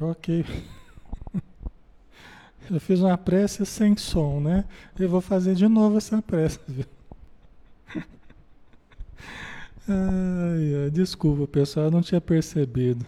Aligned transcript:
Ok. 0.00 0.44
Eu 2.70 2.80
fiz 2.80 3.00
uma 3.00 3.18
prece 3.18 3.66
sem 3.66 3.96
som, 3.96 4.40
né? 4.40 4.64
Eu 4.98 5.08
vou 5.08 5.20
fazer 5.20 5.54
de 5.54 5.66
novo 5.68 5.98
essa 5.98 6.22
prece. 6.22 6.60
Ai, 9.88 10.84
ai, 10.84 10.90
desculpa, 10.90 11.48
pessoal, 11.48 11.86
eu 11.86 11.90
não 11.90 12.00
tinha 12.00 12.20
percebido. 12.20 13.04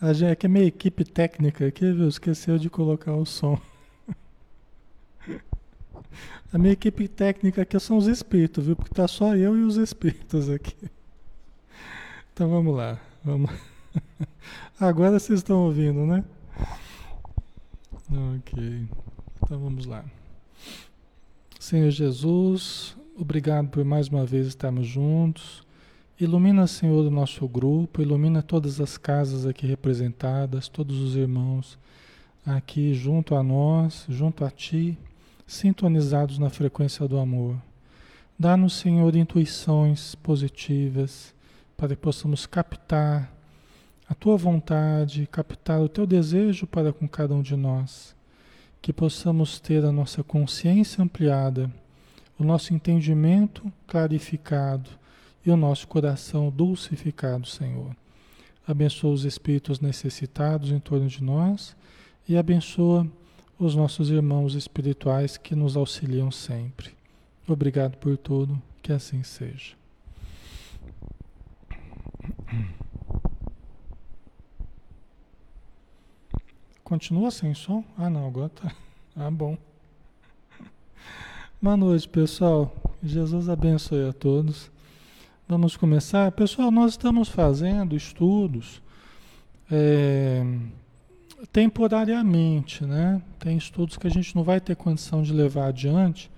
A 0.00 0.12
gente, 0.12 0.30
é 0.30 0.36
que 0.36 0.46
a 0.46 0.48
minha 0.48 0.66
equipe 0.66 1.04
técnica 1.04 1.66
aqui, 1.66 1.90
viu, 1.90 2.06
esqueceu 2.06 2.58
de 2.58 2.68
colocar 2.68 3.14
o 3.14 3.24
som. 3.24 3.58
A 6.52 6.58
minha 6.58 6.72
equipe 6.72 7.08
técnica 7.08 7.62
aqui 7.62 7.78
são 7.80 7.96
os 7.96 8.06
espíritos, 8.06 8.66
viu? 8.66 8.76
Porque 8.76 8.94
tá 8.94 9.08
só 9.08 9.34
eu 9.34 9.56
e 9.56 9.62
os 9.62 9.76
espíritos 9.76 10.48
aqui. 10.48 10.76
Então 12.32 12.48
vamos 12.48 12.76
lá. 12.76 12.98
Vamos. 13.24 13.50
Agora 14.80 15.18
vocês 15.18 15.40
estão 15.40 15.64
ouvindo, 15.64 16.06
né? 16.06 16.24
Ok. 18.36 18.88
Então 19.42 19.58
vamos 19.58 19.86
lá. 19.86 20.04
Senhor 21.58 21.90
Jesus, 21.90 22.96
obrigado 23.16 23.68
por 23.68 23.84
mais 23.84 24.08
uma 24.08 24.24
vez 24.24 24.46
estarmos 24.46 24.86
juntos. 24.86 25.66
Ilumina, 26.18 26.66
Senhor, 26.66 27.06
o 27.06 27.10
nosso 27.10 27.46
grupo, 27.46 28.02
ilumina 28.02 28.42
todas 28.42 28.80
as 28.80 28.96
casas 28.96 29.46
aqui 29.46 29.66
representadas, 29.66 30.66
todos 30.66 30.98
os 31.00 31.14
irmãos 31.14 31.78
aqui 32.44 32.94
junto 32.94 33.34
a 33.34 33.42
nós, 33.42 34.06
junto 34.08 34.44
a 34.44 34.50
Ti 34.50 34.98
sintonizados 35.46 36.38
na 36.38 36.50
frequência 36.50 37.08
do 37.08 37.18
amor. 37.18 37.56
Dá-nos, 38.38 38.74
Senhor, 38.74 39.16
intuições 39.16 40.14
positivas 40.14 41.34
para 41.76 41.88
que 41.88 41.96
possamos 41.96 42.46
captar 42.46 43.32
a 44.08 44.14
tua 44.14 44.36
vontade, 44.36 45.28
captar 45.30 45.80
o 45.80 45.88
teu 45.88 46.06
desejo 46.06 46.66
para 46.66 46.92
com 46.92 47.06
cada 47.06 47.34
um 47.34 47.42
de 47.42 47.54
nós. 47.54 48.16
Que 48.80 48.92
possamos 48.92 49.60
ter 49.60 49.84
a 49.84 49.92
nossa 49.92 50.22
consciência 50.24 51.02
ampliada, 51.02 51.70
o 52.38 52.44
nosso 52.44 52.72
entendimento 52.72 53.70
clarificado 53.86 54.88
e 55.44 55.50
o 55.50 55.56
nosso 55.56 55.86
coração 55.86 56.50
dulcificado, 56.50 57.46
Senhor. 57.46 57.94
Abençoa 58.66 59.12
os 59.12 59.24
espíritos 59.24 59.80
necessitados 59.80 60.70
em 60.70 60.78
torno 60.78 61.08
de 61.08 61.22
nós 61.22 61.76
e 62.28 62.36
abençoa 62.36 63.06
os 63.58 63.74
nossos 63.74 64.10
irmãos 64.10 64.54
espirituais 64.54 65.36
que 65.36 65.54
nos 65.54 65.76
auxiliam 65.76 66.30
sempre. 66.30 66.90
Obrigado 67.46 67.96
por 67.96 68.16
tudo, 68.16 68.60
que 68.82 68.92
assim 68.92 69.22
seja. 69.22 69.74
Continua 76.88 77.30
sem 77.30 77.52
som? 77.52 77.84
Ah, 77.98 78.08
não, 78.08 78.26
agora 78.26 78.48
tá. 78.48 78.72
Ah, 79.14 79.30
bom. 79.30 79.58
Boa 81.60 81.76
noite, 81.76 82.08
pessoal. 82.08 82.74
Jesus 83.02 83.50
abençoe 83.50 84.08
a 84.08 84.12
todos. 84.14 84.70
Vamos 85.46 85.76
começar. 85.76 86.32
Pessoal, 86.32 86.70
nós 86.70 86.92
estamos 86.92 87.28
fazendo 87.28 87.94
estudos. 87.94 88.80
É 89.70 90.42
temporariamente, 91.52 92.86
né? 92.86 93.20
Tem 93.38 93.58
estudos 93.58 93.98
que 93.98 94.06
a 94.06 94.10
gente 94.10 94.34
não 94.34 94.42
vai 94.42 94.58
ter 94.58 94.74
condição 94.74 95.22
de 95.22 95.30
levar 95.30 95.66
adiante, 95.66 96.30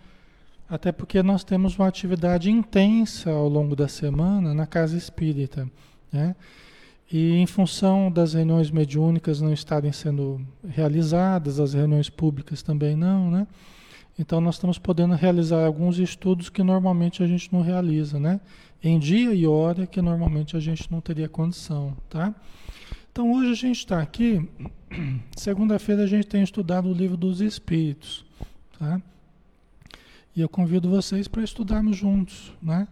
até 0.69 0.91
porque 0.91 1.23
nós 1.23 1.44
temos 1.44 1.79
uma 1.79 1.87
atividade 1.87 2.50
intensa 2.50 3.31
ao 3.31 3.49
longo 3.49 3.76
da 3.76 3.87
semana 3.87 4.53
na 4.53 4.67
casa 4.67 4.96
espírita, 4.96 5.70
né? 6.12 6.35
E 7.12 7.33
em 7.33 7.47
função 7.47 8.11
das 8.11 8.35
reuniões 8.35 8.71
mediúnicas 8.71 9.41
não 9.41 9.53
estarem 9.53 9.91
sendo 9.91 10.41
realizadas, 10.67 11.59
as 11.59 11.75
reuniões 11.75 12.09
públicas 12.09 12.62
também 12.62 12.95
não, 12.95 13.31
né? 13.31 13.47
Então 14.17 14.41
nós 14.41 14.57
estamos 14.57 14.79
podendo 14.79 15.15
realizar 15.15 15.65
alguns 15.65 15.99
estudos 15.99 16.49
que 16.49 16.62
normalmente 16.62 17.23
a 17.23 17.27
gente 17.27 17.53
não 17.53 17.62
realiza, 17.62 18.21
né? 18.21 18.41
Em 18.83 18.99
dia 18.99 19.35
e 19.35 19.47
hora 19.47 19.87
que 19.87 20.01
normalmente 20.01 20.57
a 20.57 20.61
gente 20.61 20.91
não 20.91 21.01
teria 21.01 21.29
condição, 21.29 21.97
tá? 22.09 22.33
Então 23.11 23.33
hoje 23.33 23.51
a 23.51 23.55
gente 23.55 23.79
está 23.79 24.01
aqui, 24.01 24.49
segunda-feira 25.37 26.05
a 26.05 26.06
gente 26.06 26.29
tem 26.29 26.43
estudado 26.43 26.89
o 26.89 26.95
livro 26.95 27.17
dos 27.17 27.41
Espíritos, 27.41 28.25
tá? 28.79 29.03
E 30.37 30.41
eu 30.41 30.49
convido 30.49 30.89
vocês 30.89 31.27
para 31.27 31.43
estudarmos 31.43 31.97
juntos, 31.97 32.53
né? 32.63 32.87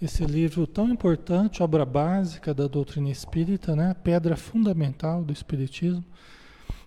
Esse 0.00 0.24
livro 0.24 0.66
tão 0.66 0.88
importante, 0.90 1.62
obra 1.62 1.84
básica 1.84 2.54
da 2.54 2.68
doutrina 2.68 3.10
espírita, 3.10 3.74
né? 3.74 3.94
Pedra 4.04 4.36
fundamental 4.36 5.24
do 5.24 5.32
espiritismo, 5.32 6.04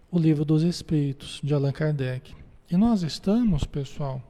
o 0.10 0.18
livro 0.18 0.46
dos 0.46 0.64
Espíritos 0.64 1.40
de 1.44 1.54
Allan 1.54 1.74
Kardec. 1.74 2.34
E 2.70 2.78
nós 2.78 3.04
estamos, 3.04 3.66
pessoal, 3.66 4.22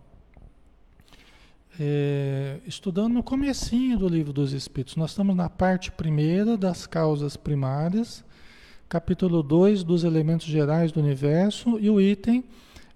é, 1.80 2.60
estudando 2.66 3.13
no 3.13 3.24
comecinho 3.24 4.00
do 4.00 4.07
livro 4.07 4.33
dos 4.33 4.51
Espíritos. 4.51 4.95
Nós 4.95 5.12
estamos 5.12 5.36
na 5.36 5.50
parte 5.50 5.92
primeira 5.92 6.57
das 6.57 6.88
causas 6.88 7.38
primárias 7.38 8.24
capítulo 8.92 9.42
2 9.42 9.86
dos 9.86 10.04
elementos 10.04 10.45
gerais 10.48 10.92
do 10.92 11.00
universo 11.00 11.80
e 11.80 11.89
o 11.89 12.01
item 12.01 12.44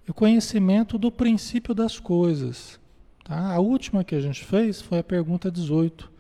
o 0.09 0.13
conhecimento 0.13 0.97
do 0.97 1.09
princípio 1.09 1.73
das 1.73 1.99
coisas. 2.01 2.77
Tá? 3.25 3.53
A 3.53 3.59
última 3.59 4.03
que 4.03 4.13
a 4.13 4.21
gente 4.21 4.45
fez 4.45 4.79
foi 4.79 4.99
a 4.99 5.03
pergunta 5.03 5.49
18. 5.51 6.11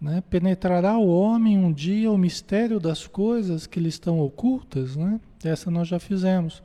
Né? 0.00 0.22
Penetrará 0.28 0.98
o 0.98 1.08
homem 1.08 1.56
um 1.56 1.72
dia 1.72 2.10
o 2.10 2.18
mistério 2.18 2.80
das 2.80 3.06
coisas 3.06 3.64
que 3.64 3.78
lhe 3.78 3.88
estão 3.88 4.20
ocultas? 4.20 4.96
Né? 4.96 5.20
Essa 5.44 5.70
nós 5.70 5.86
já 5.86 6.00
fizemos. 6.00 6.64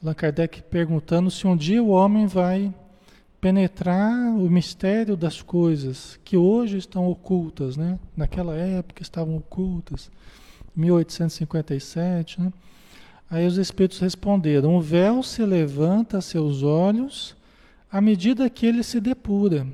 Allan 0.00 0.14
Kardec 0.14 0.62
perguntando 0.62 1.28
se 1.28 1.44
um 1.44 1.56
dia 1.56 1.82
o 1.82 1.88
homem 1.88 2.26
vai 2.28 2.72
penetrar 3.40 4.12
o 4.36 4.48
mistério 4.48 5.16
das 5.16 5.42
coisas 5.42 6.18
que 6.24 6.36
hoje 6.36 6.78
estão 6.78 7.08
ocultas, 7.08 7.76
né? 7.76 7.98
naquela 8.16 8.54
época 8.54 9.02
estavam 9.02 9.36
ocultas. 9.36 10.08
1857, 10.76 12.40
né? 12.40 12.52
Aí 13.30 13.46
os 13.46 13.58
espíritos 13.58 13.98
responderam: 13.98 14.76
o 14.76 14.80
véu 14.80 15.22
se 15.22 15.44
levanta 15.44 16.18
a 16.18 16.20
seus 16.20 16.62
olhos 16.62 17.36
à 17.94 18.00
medida 18.00 18.50
que 18.50 18.66
ele 18.66 18.82
se 18.82 19.00
depura. 19.00 19.64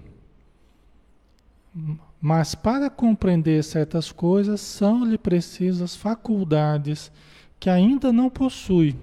Mas 2.21 2.55
para 2.55 2.91
compreender 2.91 3.65
certas 3.65 4.13
coisas, 4.13 4.61
são-lhe 4.61 5.17
precisas 5.17 5.97
faculdades 5.97 7.11
que 7.59 7.71
ainda 7.71 8.13
não 8.13 8.29
possui. 8.29 8.95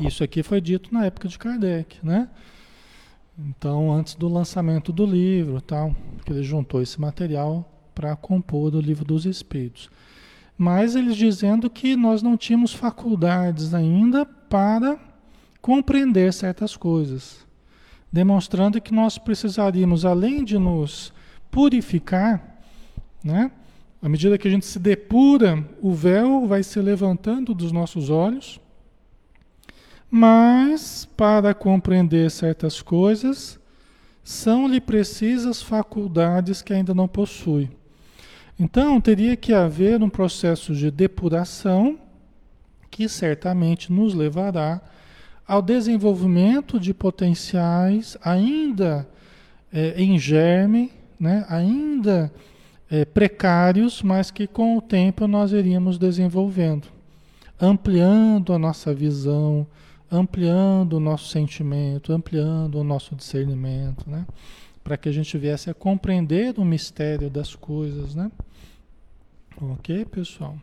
Isso 0.00 0.24
aqui 0.24 0.42
foi 0.42 0.60
dito 0.60 0.92
na 0.92 1.06
época 1.06 1.28
de 1.28 1.38
Kardec, 1.38 2.04
né? 2.04 2.28
Então, 3.38 3.92
antes 3.92 4.16
do 4.16 4.28
lançamento 4.28 4.92
do 4.92 5.06
livro, 5.06 5.60
tal, 5.60 5.94
que 6.24 6.32
ele 6.32 6.42
juntou 6.42 6.82
esse 6.82 7.00
material 7.00 7.70
para 7.94 8.16
compor 8.16 8.74
o 8.74 8.80
livro 8.80 9.04
dos 9.04 9.24
Espíritos 9.24 9.88
mas 10.58 10.96
eles 10.96 11.14
dizendo 11.14 11.70
que 11.70 11.94
nós 11.94 12.20
não 12.20 12.36
tínhamos 12.36 12.74
faculdades 12.74 13.72
ainda 13.72 14.26
para 14.26 14.98
compreender 15.62 16.32
certas 16.32 16.76
coisas, 16.76 17.46
demonstrando 18.12 18.80
que 18.80 18.92
nós 18.92 19.18
precisaríamos, 19.18 20.04
além 20.04 20.44
de 20.44 20.58
nos 20.58 21.12
purificar, 21.50 22.60
né? 23.22 23.50
À 24.00 24.08
medida 24.08 24.38
que 24.38 24.46
a 24.46 24.50
gente 24.50 24.64
se 24.64 24.78
depura, 24.78 25.64
o 25.82 25.92
véu 25.92 26.46
vai 26.46 26.62
se 26.62 26.80
levantando 26.80 27.52
dos 27.52 27.72
nossos 27.72 28.10
olhos, 28.10 28.60
mas 30.10 31.04
para 31.16 31.52
compreender 31.52 32.30
certas 32.30 32.80
coisas, 32.80 33.58
são-lhe 34.22 34.80
precisas 34.80 35.60
faculdades 35.60 36.62
que 36.62 36.72
ainda 36.72 36.94
não 36.94 37.08
possui. 37.08 37.68
Então, 38.58 39.00
teria 39.00 39.36
que 39.36 39.52
haver 39.52 40.02
um 40.02 40.08
processo 40.08 40.74
de 40.74 40.90
depuração 40.90 41.98
que 42.90 43.08
certamente 43.08 43.92
nos 43.92 44.14
levará 44.14 44.80
ao 45.48 45.62
desenvolvimento 45.62 46.78
de 46.78 46.92
potenciais 46.92 48.18
ainda 48.22 49.08
é, 49.72 50.00
em 50.00 50.18
germe, 50.18 50.92
né? 51.18 51.46
ainda 51.48 52.30
é, 52.90 53.06
precários, 53.06 54.02
mas 54.02 54.30
que 54.30 54.46
com 54.46 54.76
o 54.76 54.82
tempo 54.82 55.26
nós 55.26 55.52
iríamos 55.52 55.96
desenvolvendo, 55.96 56.86
ampliando 57.58 58.52
a 58.52 58.58
nossa 58.58 58.92
visão, 58.92 59.66
ampliando 60.12 60.94
o 60.94 61.00
nosso 61.00 61.28
sentimento, 61.28 62.12
ampliando 62.12 62.74
o 62.74 62.84
nosso 62.84 63.16
discernimento, 63.16 64.08
né? 64.08 64.26
para 64.84 64.98
que 64.98 65.08
a 65.08 65.12
gente 65.12 65.36
viesse 65.38 65.70
a 65.70 65.74
compreender 65.74 66.54
o 66.58 66.64
mistério 66.64 67.28
das 67.28 67.54
coisas, 67.54 68.14
né? 68.14 68.30
Ok, 69.60 70.04
pessoal? 70.06 70.56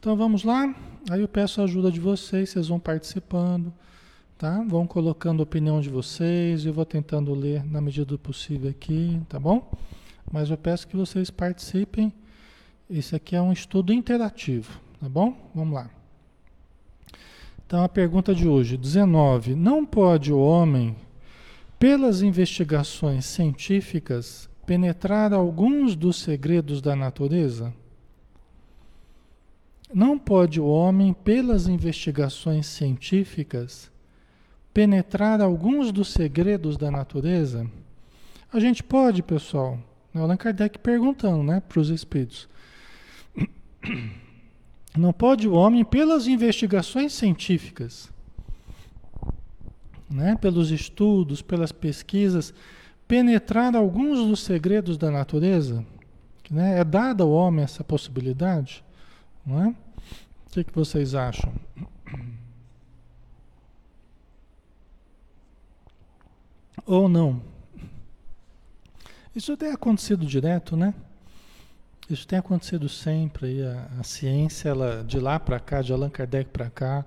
Então 0.00 0.16
vamos 0.16 0.42
lá. 0.42 0.74
Aí 1.10 1.20
eu 1.20 1.28
peço 1.28 1.60
a 1.60 1.64
ajuda 1.64 1.90
de 1.90 2.00
vocês, 2.00 2.50
vocês 2.50 2.68
vão 2.68 2.80
participando, 2.80 3.72
tá? 4.38 4.64
Vão 4.68 4.86
colocando 4.86 5.40
a 5.40 5.42
opinião 5.42 5.80
de 5.80 5.88
vocês, 5.88 6.64
eu 6.64 6.72
vou 6.72 6.86
tentando 6.86 7.34
ler 7.34 7.64
na 7.64 7.80
medida 7.80 8.06
do 8.06 8.18
possível 8.18 8.70
aqui, 8.70 9.20
tá 9.28 9.38
bom? 9.38 9.68
Mas 10.30 10.48
eu 10.48 10.56
peço 10.56 10.86
que 10.86 10.96
vocês 10.96 11.28
participem. 11.28 12.12
Esse 12.88 13.16
aqui 13.16 13.34
é 13.34 13.42
um 13.42 13.52
estudo 13.52 13.92
interativo, 13.92 14.80
tá 15.00 15.08
bom? 15.08 15.36
Vamos 15.52 15.74
lá. 15.74 15.90
Então 17.66 17.82
a 17.82 17.88
pergunta 17.88 18.32
de 18.32 18.46
hoje, 18.46 18.76
19. 18.76 19.56
Não 19.56 19.84
pode 19.84 20.32
o 20.32 20.38
homem, 20.38 20.94
pelas 21.78 22.22
investigações 22.22 23.26
científicas, 23.26 24.48
penetrar 24.64 25.32
alguns 25.32 25.96
dos 25.96 26.16
segredos 26.16 26.80
da 26.80 26.94
natureza? 26.94 27.74
Não 29.92 30.18
pode 30.18 30.60
o 30.60 30.66
homem, 30.66 31.12
pelas 31.12 31.66
investigações 31.66 32.66
científicas, 32.66 33.90
penetrar 34.72 35.40
alguns 35.40 35.90
dos 35.92 36.08
segredos 36.08 36.76
da 36.76 36.90
natureza? 36.90 37.68
A 38.52 38.58
gente 38.60 38.82
pode, 38.82 39.22
pessoal. 39.22 39.78
Allan 40.14 40.36
Kardec 40.36 40.78
perguntando 40.78 41.42
né, 41.42 41.60
para 41.60 41.80
os 41.80 41.90
espíritos. 41.90 42.48
Não 44.96 45.12
pode 45.12 45.46
o 45.46 45.52
homem, 45.52 45.84
pelas 45.84 46.26
investigações 46.26 47.12
científicas, 47.12 48.10
né, 50.10 50.36
pelos 50.40 50.70
estudos, 50.70 51.42
pelas 51.42 51.70
pesquisas, 51.70 52.52
penetrar 53.06 53.76
alguns 53.76 54.26
dos 54.26 54.40
segredos 54.40 54.96
da 54.96 55.10
natureza? 55.10 55.84
Né? 56.50 56.80
É 56.80 56.84
dada 56.84 57.22
ao 57.22 57.30
homem 57.30 57.62
essa 57.62 57.84
possibilidade? 57.84 58.82
Não 59.44 59.62
é? 59.62 59.68
O 59.68 60.50
que, 60.50 60.64
que 60.64 60.74
vocês 60.74 61.14
acham? 61.14 61.52
Ou 66.88 67.06
não? 67.06 67.42
Isso 69.36 69.54
tem 69.58 69.70
acontecido 69.70 70.24
direto, 70.24 70.74
né? 70.74 70.94
Isso 72.08 72.26
tem 72.26 72.38
acontecido 72.38 72.88
sempre. 72.88 73.62
A, 73.62 73.88
a 74.00 74.02
ciência, 74.02 74.70
ela, 74.70 75.04
de 75.06 75.20
lá 75.20 75.38
para 75.38 75.60
cá, 75.60 75.82
de 75.82 75.92
Allan 75.92 76.08
Kardec 76.08 76.48
para 76.48 76.70
cá, 76.70 77.04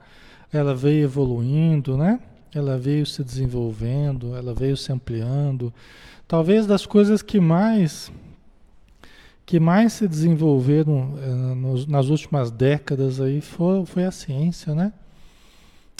ela 0.54 0.76
veio 0.76 1.04
evoluindo, 1.04 1.98
né? 1.98 2.20
Ela 2.54 2.78
veio 2.78 3.08
se 3.08 3.24
desenvolvendo, 3.24 4.36
ela 4.36 4.54
veio 4.54 4.78
se 4.78 4.92
ampliando. 4.92 5.74
Talvez 6.28 6.68
das 6.68 6.86
coisas 6.86 7.24
que 7.24 7.40
mais 7.40 8.12
que 9.48 9.60
mais 9.60 9.94
se 9.94 10.08
desenvolveram 10.08 11.18
eh, 11.18 11.56
nos, 11.56 11.88
nas 11.88 12.08
últimas 12.08 12.52
décadas 12.52 13.20
aí 13.20 13.42
foi, 13.42 13.84
foi 13.88 14.06
a 14.06 14.12
ciência, 14.12 14.76
né? 14.76 14.94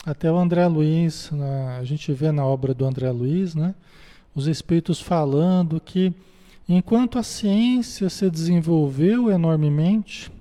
Até 0.04 0.30
o 0.32 0.36
André 0.36 0.66
Luiz, 0.66 1.30
na, 1.30 1.76
a 1.78 1.84
gente 1.84 2.12
vê 2.12 2.32
na 2.32 2.44
obra 2.44 2.74
do 2.74 2.84
André 2.84 3.08
Luiz, 3.12 3.54
né? 3.54 3.72
Os 4.34 4.48
espíritos 4.48 5.00
falando 5.00 5.80
que 5.80 6.12
enquanto 6.68 7.20
a 7.20 7.22
ciência 7.22 8.10
se 8.10 8.28
desenvolveu 8.28 9.30
enormemente, 9.30 10.32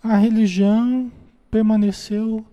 a 0.00 0.16
religião 0.16 1.10
permaneceu 1.50 2.44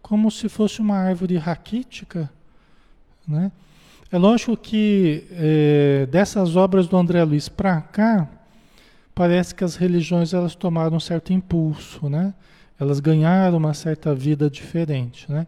como 0.00 0.30
se 0.30 0.48
fosse 0.48 0.80
uma 0.80 0.96
árvore 0.96 1.38
raquítica, 1.38 2.30
né? 3.26 3.50
É 4.12 4.18
lógico 4.18 4.56
que 4.56 5.26
é, 5.32 6.06
dessas 6.06 6.54
obras 6.54 6.86
do 6.86 6.96
André 6.96 7.24
Luiz 7.24 7.48
para 7.48 7.80
cá, 7.80 8.28
parece 9.12 9.56
que 9.56 9.64
as 9.64 9.74
religiões 9.74 10.32
elas 10.32 10.54
tomaram 10.54 10.98
um 10.98 11.00
certo 11.00 11.32
impulso, 11.32 12.08
né? 12.08 12.32
Elas 12.84 13.00
ganharam 13.00 13.56
uma 13.56 13.72
certa 13.72 14.14
vida 14.14 14.50
diferente, 14.50 15.30
né? 15.32 15.46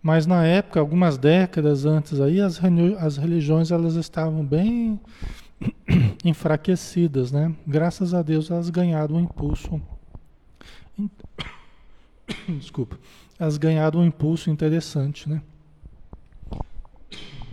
Mas 0.00 0.26
na 0.26 0.44
época, 0.44 0.78
algumas 0.78 1.18
décadas 1.18 1.84
antes 1.84 2.20
aí, 2.20 2.40
as, 2.40 2.60
as 3.00 3.16
religiões 3.16 3.72
elas 3.72 3.96
estavam 3.96 4.46
bem 4.46 5.00
enfraquecidas, 6.24 7.32
né? 7.32 7.52
Graças 7.66 8.14
a 8.14 8.22
Deus 8.22 8.48
elas 8.48 8.70
ganharam 8.70 9.16
um 9.16 9.20
impulso. 9.20 9.82
Desculpa. 12.48 12.96
Elas 13.40 13.58
ganharam 13.58 13.98
um 13.98 14.06
impulso 14.06 14.48
interessante, 14.48 15.28
né? 15.28 15.42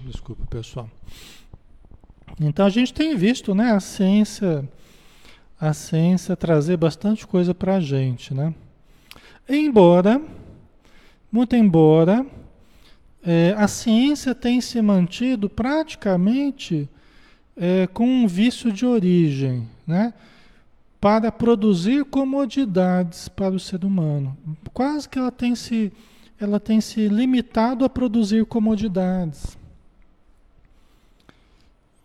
Desculpa, 0.05 0.46
pessoal. 0.46 0.88
Então 2.39 2.63
a 2.63 2.70
gente 2.70 2.94
tem 2.94 3.15
visto, 3.17 3.55
né, 3.55 3.72
a 3.72 3.79
ciência, 3.79 4.70
a 5.60 5.74
ciência 5.74 6.36
trazer 6.36 6.77
bastante 6.77 7.25
coisa 7.25 7.55
para 7.55 7.77
a 7.77 7.79
gente, 7.79 8.32
né? 8.32 8.53
Embora, 9.48 10.22
muito 11.32 11.56
embora, 11.56 12.25
é, 13.24 13.54
a 13.58 13.68
ciência 13.68 14.34
tem 14.34 14.60
se 14.60 14.82
mantido 14.82 15.50
praticamente 15.50 16.90
é, 17.56 17.88
com 17.88 18.08
um 18.08 18.28
vício 18.28 18.72
de 18.72 18.86
origem, 18.86 19.68
né? 19.86 20.14
Para 21.00 21.32
produzir 21.32 22.06
comodidades 22.06 23.28
para 23.28 23.54
o 23.54 23.60
ser 23.60 23.86
humano. 23.86 24.36
Quase 24.74 25.08
que 25.08 25.20
ela 25.20 25.32
tem 25.32 25.56
se, 25.56 25.94
ela 26.40 26.60
tem 26.60 26.82
se 26.82 27.08
limitado 27.08 27.86
a 27.86 27.90
produzir 27.90 28.46
comodidades. 28.46 29.56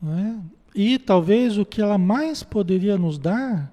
Né? 0.00 0.38
E 0.74 0.98
talvez 0.98 1.56
o 1.56 1.64
que 1.64 1.80
ela 1.80 1.96
mais 1.96 2.42
poderia 2.42 2.98
nos 2.98 3.18
dar 3.18 3.72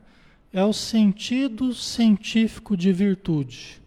é 0.51 0.63
o 0.63 0.73
sentido 0.73 1.73
científico 1.73 2.75
de 2.75 2.91
virtude. 2.91 3.81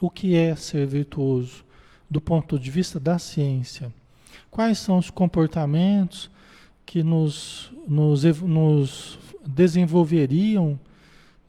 O 0.00 0.10
que 0.10 0.36
é 0.36 0.54
ser 0.54 0.86
virtuoso 0.86 1.64
do 2.08 2.20
ponto 2.20 2.58
de 2.58 2.70
vista 2.70 2.98
da 2.98 3.18
ciência? 3.18 3.92
Quais 4.50 4.78
são 4.78 4.98
os 4.98 5.10
comportamentos 5.10 6.30
que 6.86 7.02
nos, 7.02 7.72
nos, 7.86 8.24
nos 8.42 9.18
desenvolveriam 9.46 10.78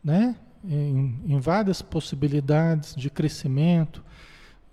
né? 0.04 0.36
em, 0.64 1.16
em 1.26 1.40
várias 1.40 1.82
possibilidades 1.82 2.96
de 2.96 3.10
crescimento? 3.10 4.04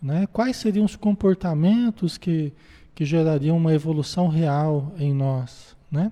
Né? 0.01 0.27
Quais 0.33 0.57
seriam 0.57 0.85
os 0.85 0.97
comportamentos 0.97 2.19
que 2.19 2.53
que 2.97 3.05
gerariam 3.05 3.59
uma 3.59 3.75
evolução 3.75 4.27
real 4.27 4.91
em 4.99 5.13
nós, 5.13 5.77
né? 5.93 6.11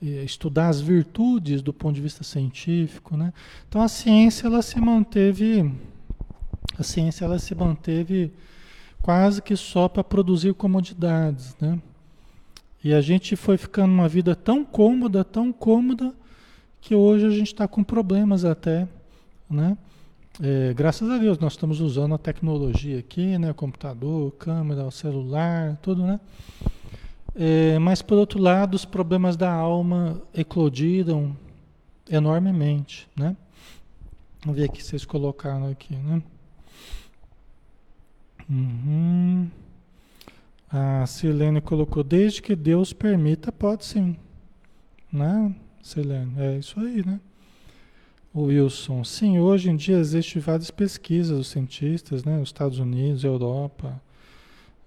Estudar 0.00 0.68
as 0.68 0.80
virtudes 0.80 1.60
do 1.60 1.72
ponto 1.72 1.94
de 1.94 2.00
vista 2.00 2.22
científico, 2.22 3.16
né? 3.16 3.32
Então 3.68 3.82
a 3.82 3.88
ciência 3.88 4.46
ela 4.46 4.62
se 4.62 4.80
manteve, 4.80 5.72
a 6.78 6.82
ciência 6.82 7.24
ela 7.24 7.38
se 7.38 7.54
manteve 7.54 8.32
quase 9.02 9.42
que 9.42 9.56
só 9.56 9.88
para 9.88 10.04
produzir 10.04 10.54
comodidades, 10.54 11.56
né? 11.60 11.80
E 12.82 12.94
a 12.94 13.00
gente 13.00 13.34
foi 13.34 13.56
ficando 13.56 13.92
uma 13.92 14.08
vida 14.08 14.36
tão 14.36 14.64
cômoda, 14.64 15.24
tão 15.24 15.52
cômoda, 15.52 16.14
que 16.80 16.94
hoje 16.94 17.26
a 17.26 17.30
gente 17.30 17.48
está 17.48 17.66
com 17.66 17.82
problemas 17.82 18.44
até, 18.44 18.86
né? 19.50 19.76
É, 20.40 20.72
graças 20.72 21.10
a 21.10 21.18
Deus 21.18 21.36
nós 21.38 21.54
estamos 21.54 21.80
usando 21.80 22.14
a 22.14 22.18
tecnologia 22.18 23.00
aqui, 23.00 23.36
né? 23.36 23.52
Computador, 23.52 24.30
câmera, 24.32 24.88
celular, 24.92 25.76
tudo, 25.82 26.04
né? 26.04 26.20
É, 27.40 27.78
mas 27.78 28.02
por 28.02 28.18
outro 28.18 28.40
lado, 28.40 28.74
os 28.74 28.84
problemas 28.84 29.36
da 29.36 29.52
alma 29.52 30.20
eclodiram 30.34 31.36
enormemente, 32.10 33.08
né? 33.16 33.36
Vamos 34.44 34.58
ver 34.58 34.64
aqui 34.66 34.82
vocês 34.82 35.04
colocaram 35.04 35.70
aqui, 35.70 35.94
né? 35.94 36.20
Uhum. 38.50 39.48
A 40.68 41.06
Silene 41.06 41.60
colocou, 41.60 42.02
desde 42.02 42.42
que 42.42 42.56
Deus 42.56 42.92
permita, 42.92 43.52
pode 43.52 43.84
sim. 43.84 44.16
Né, 45.12 45.54
Silene? 45.80 46.32
É 46.38 46.58
isso 46.58 46.80
aí, 46.80 47.06
né? 47.06 47.20
Wilson, 48.34 49.04
sim, 49.04 49.38
hoje 49.38 49.70
em 49.70 49.76
dia 49.76 49.98
existem 49.98 50.42
várias 50.42 50.72
pesquisas 50.72 51.38
dos 51.38 51.48
cientistas, 51.48 52.24
né? 52.24 52.40
Os 52.40 52.48
Estados 52.48 52.80
Unidos, 52.80 53.22
Europa, 53.22 54.02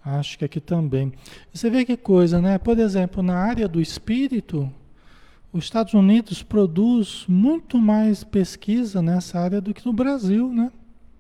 acho 0.03 0.38
que 0.38 0.46
aqui 0.46 0.60
também. 0.60 1.13
Você 1.53 1.70
vê 1.70 1.86
que 1.86 1.98
coisa, 1.98 2.41
né? 2.41 2.58
Por 2.58 2.77
exemplo, 2.79 3.22
na 3.22 3.38
área 3.38 3.67
do 3.67 3.79
espírito, 3.79 4.72
os 5.53 5.65
Estados 5.65 5.93
Unidos 5.93 6.41
produz 6.43 7.25
muito 7.27 7.77
mais 7.77 8.24
pesquisa 8.24 9.01
nessa 9.01 9.39
área 9.39 9.60
do 9.60 9.74
que 9.74 9.86
no 9.86 9.93
Brasil, 9.93 10.51
né? 10.51 10.72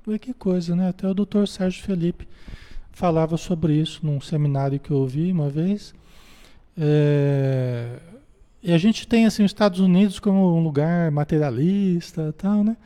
Vê 0.05 0.17
que 0.17 0.33
coisa, 0.33 0.75
né? 0.75 0.89
Até 0.89 1.07
o 1.07 1.13
Dr. 1.13 1.45
Sérgio 1.45 1.83
Felipe 1.83 2.27
falava 2.91 3.37
sobre 3.37 3.73
isso 3.73 4.05
num 4.05 4.19
seminário 4.21 4.79
que 4.79 4.91
eu 4.91 4.97
ouvi 4.97 5.31
uma 5.31 5.49
vez. 5.49 5.93
É, 6.77 7.99
e 8.63 8.71
a 8.71 8.77
gente 8.77 9.07
tem 9.07 9.25
assim 9.25 9.43
os 9.43 9.49
Estados 9.49 9.79
Unidos 9.79 10.19
como 10.19 10.55
um 10.55 10.63
lugar 10.63 11.11
materialista, 11.11 12.33
tal, 12.37 12.63
né? 12.63 12.77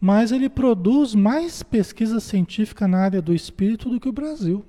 Mas 0.00 0.30
ele 0.30 0.48
produz 0.48 1.14
mais 1.14 1.62
pesquisa 1.62 2.20
científica 2.20 2.86
na 2.86 2.98
área 2.98 3.22
do 3.22 3.34
espírito 3.34 3.88
do 3.88 3.98
que 3.98 4.08
o 4.08 4.12
Brasil. 4.12 4.64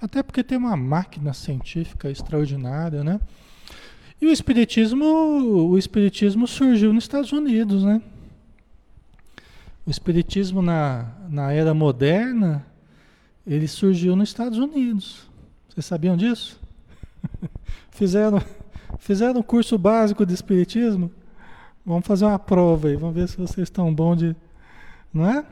Até 0.00 0.22
porque 0.22 0.44
tem 0.44 0.56
uma 0.56 0.76
máquina 0.76 1.32
científica 1.32 2.10
extraordinária, 2.10 3.02
né? 3.02 3.20
E 4.20 4.26
o 4.26 4.32
espiritismo, 4.32 5.04
o 5.04 5.78
espiritismo 5.78 6.46
surgiu 6.46 6.92
nos 6.92 7.04
Estados 7.04 7.32
Unidos, 7.32 7.84
né? 7.84 8.00
O 9.86 9.90
espiritismo 9.90 10.60
na, 10.60 11.12
na 11.28 11.52
era 11.52 11.72
moderna, 11.72 12.64
ele 13.46 13.66
surgiu 13.66 14.14
nos 14.14 14.28
Estados 14.28 14.58
Unidos. 14.58 15.28
Vocês 15.68 15.86
sabiam 15.86 16.16
disso? 16.16 16.60
Fizeram 17.90 18.42
Fizeram 18.98 19.40
um 19.40 19.42
curso 19.42 19.78
básico 19.78 20.24
de 20.24 20.34
Espiritismo? 20.34 21.10
Vamos 21.84 22.06
fazer 22.06 22.24
uma 22.24 22.38
prova 22.38 22.88
aí, 22.88 22.96
vamos 22.96 23.14
ver 23.14 23.28
se 23.28 23.36
vocês 23.36 23.66
estão 23.66 23.92
bons 23.94 24.16
de. 24.16 24.36
Não 25.12 25.26
é? 25.26 25.44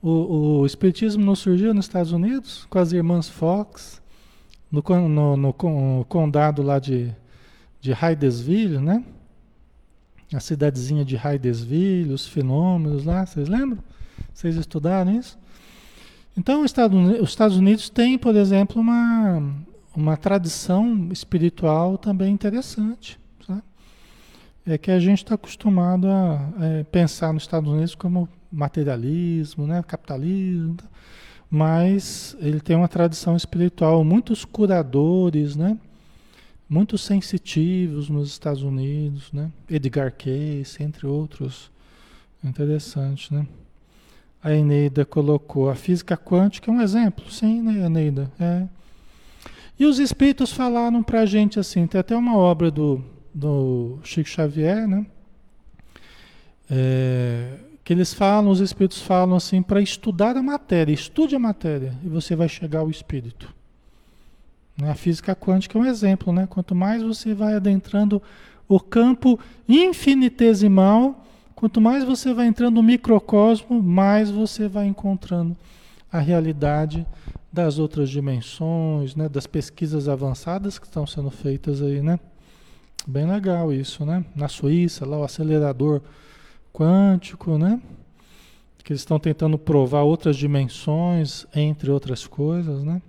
O, 0.00 0.60
o 0.60 0.66
Espiritismo 0.66 1.24
não 1.24 1.34
surgiu 1.34 1.74
nos 1.74 1.86
Estados 1.86 2.12
Unidos 2.12 2.66
com 2.70 2.78
as 2.78 2.92
irmãs 2.92 3.28
Fox, 3.28 4.00
no, 4.70 4.82
no, 5.08 5.36
no 5.36 6.04
condado 6.08 6.62
lá 6.62 6.78
de, 6.78 7.12
de 7.80 7.92
Hydesville, 7.92 8.78
né? 8.78 9.04
A 10.32 10.40
cidadezinha 10.40 11.04
de 11.04 11.16
Hydesville, 11.16 12.12
os 12.12 12.26
fenômenos 12.26 13.04
lá, 13.04 13.24
vocês 13.24 13.48
lembram? 13.48 13.82
Vocês 14.32 14.56
estudaram 14.56 15.12
isso? 15.12 15.38
Então, 16.36 16.62
os 16.62 16.70
Estados 17.30 17.56
Unidos 17.56 17.90
têm, 17.90 18.16
por 18.16 18.36
exemplo, 18.36 18.80
uma, 18.80 19.42
uma 19.96 20.16
tradição 20.16 21.08
espiritual 21.10 21.98
também 21.98 22.32
interessante. 22.32 23.18
É 24.70 24.76
que 24.76 24.90
a 24.90 25.00
gente 25.00 25.24
está 25.24 25.34
acostumado 25.34 26.06
a 26.08 26.52
é, 26.60 26.84
pensar 26.84 27.32
nos 27.32 27.44
Estados 27.44 27.72
Unidos 27.72 27.94
como 27.94 28.28
materialismo, 28.52 29.66
né? 29.66 29.82
capitalismo, 29.82 30.76
mas 31.50 32.36
ele 32.38 32.60
tem 32.60 32.76
uma 32.76 32.86
tradição 32.86 33.34
espiritual, 33.34 34.04
muitos 34.04 34.44
curadores, 34.44 35.56
né? 35.56 35.78
muito 36.68 36.98
sensitivos 36.98 38.10
nos 38.10 38.28
Estados 38.28 38.62
Unidos, 38.62 39.32
né? 39.32 39.50
Edgar 39.70 40.12
Cayce, 40.12 40.82
entre 40.82 41.06
outros. 41.06 41.70
Interessante, 42.44 43.32
né? 43.32 43.46
A 44.42 44.52
Eneida 44.52 45.04
colocou 45.06 45.70
a 45.70 45.74
física 45.74 46.14
quântica 46.14 46.70
é 46.70 46.74
um 46.74 46.82
exemplo, 46.82 47.30
sim, 47.30 47.62
né, 47.62 47.86
Eneida? 47.86 48.30
É. 48.38 48.68
E 49.78 49.86
os 49.86 49.98
espíritos 49.98 50.52
falaram 50.52 51.02
para 51.02 51.22
a 51.22 51.26
gente 51.26 51.58
assim, 51.58 51.86
tem 51.86 51.98
até 51.98 52.14
uma 52.14 52.36
obra 52.36 52.70
do, 52.70 53.02
do 53.38 53.98
Chico 54.02 54.28
Xavier, 54.28 54.86
né? 54.86 55.06
É, 56.70 57.58
que 57.82 57.92
eles 57.92 58.12
falam, 58.12 58.50
os 58.50 58.60
espíritos 58.60 59.00
falam 59.00 59.36
assim, 59.36 59.62
para 59.62 59.80
estudar 59.80 60.36
a 60.36 60.42
matéria, 60.42 60.92
estude 60.92 61.34
a 61.34 61.38
matéria 61.38 61.94
e 62.04 62.08
você 62.08 62.36
vai 62.36 62.48
chegar 62.48 62.80
ao 62.80 62.90
espírito. 62.90 63.54
Né? 64.76 64.90
A 64.90 64.94
física 64.94 65.34
quântica 65.34 65.78
é 65.78 65.80
um 65.80 65.86
exemplo, 65.86 66.32
né? 66.32 66.46
Quanto 66.46 66.74
mais 66.74 67.02
você 67.02 67.32
vai 67.32 67.54
adentrando 67.54 68.22
o 68.68 68.78
campo 68.78 69.38
infinitesimal, 69.66 71.24
Quanto 71.58 71.80
mais 71.80 72.04
você 72.04 72.32
vai 72.32 72.46
entrando 72.46 72.76
no 72.76 72.84
microcosmo, 72.84 73.82
mais 73.82 74.30
você 74.30 74.68
vai 74.68 74.86
encontrando 74.86 75.56
a 76.10 76.20
realidade 76.20 77.04
das 77.52 77.80
outras 77.80 78.08
dimensões, 78.08 79.16
né, 79.16 79.28
das 79.28 79.44
pesquisas 79.44 80.08
avançadas 80.08 80.78
que 80.78 80.86
estão 80.86 81.04
sendo 81.04 81.32
feitas 81.32 81.82
aí, 81.82 82.00
né? 82.00 82.20
Bem 83.06 83.26
legal 83.26 83.72
isso, 83.72 84.04
né? 84.04 84.24
Na 84.34 84.48
Suíça, 84.48 85.06
lá 85.06 85.18
o 85.18 85.24
acelerador 85.24 86.02
quântico, 86.72 87.56
né? 87.56 87.80
Que 88.84 88.92
eles 88.92 89.00
estão 89.00 89.18
tentando 89.18 89.58
provar 89.58 90.02
outras 90.02 90.36
dimensões, 90.36 91.46
entre 91.54 91.90
outras 91.90 92.26
coisas, 92.26 92.82
né? 92.84 93.02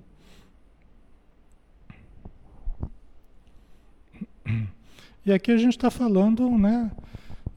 E 5.25 5.31
aqui 5.31 5.51
a 5.51 5.57
gente 5.57 5.75
está 5.75 5.91
falando, 5.91 6.49
né? 6.57 6.89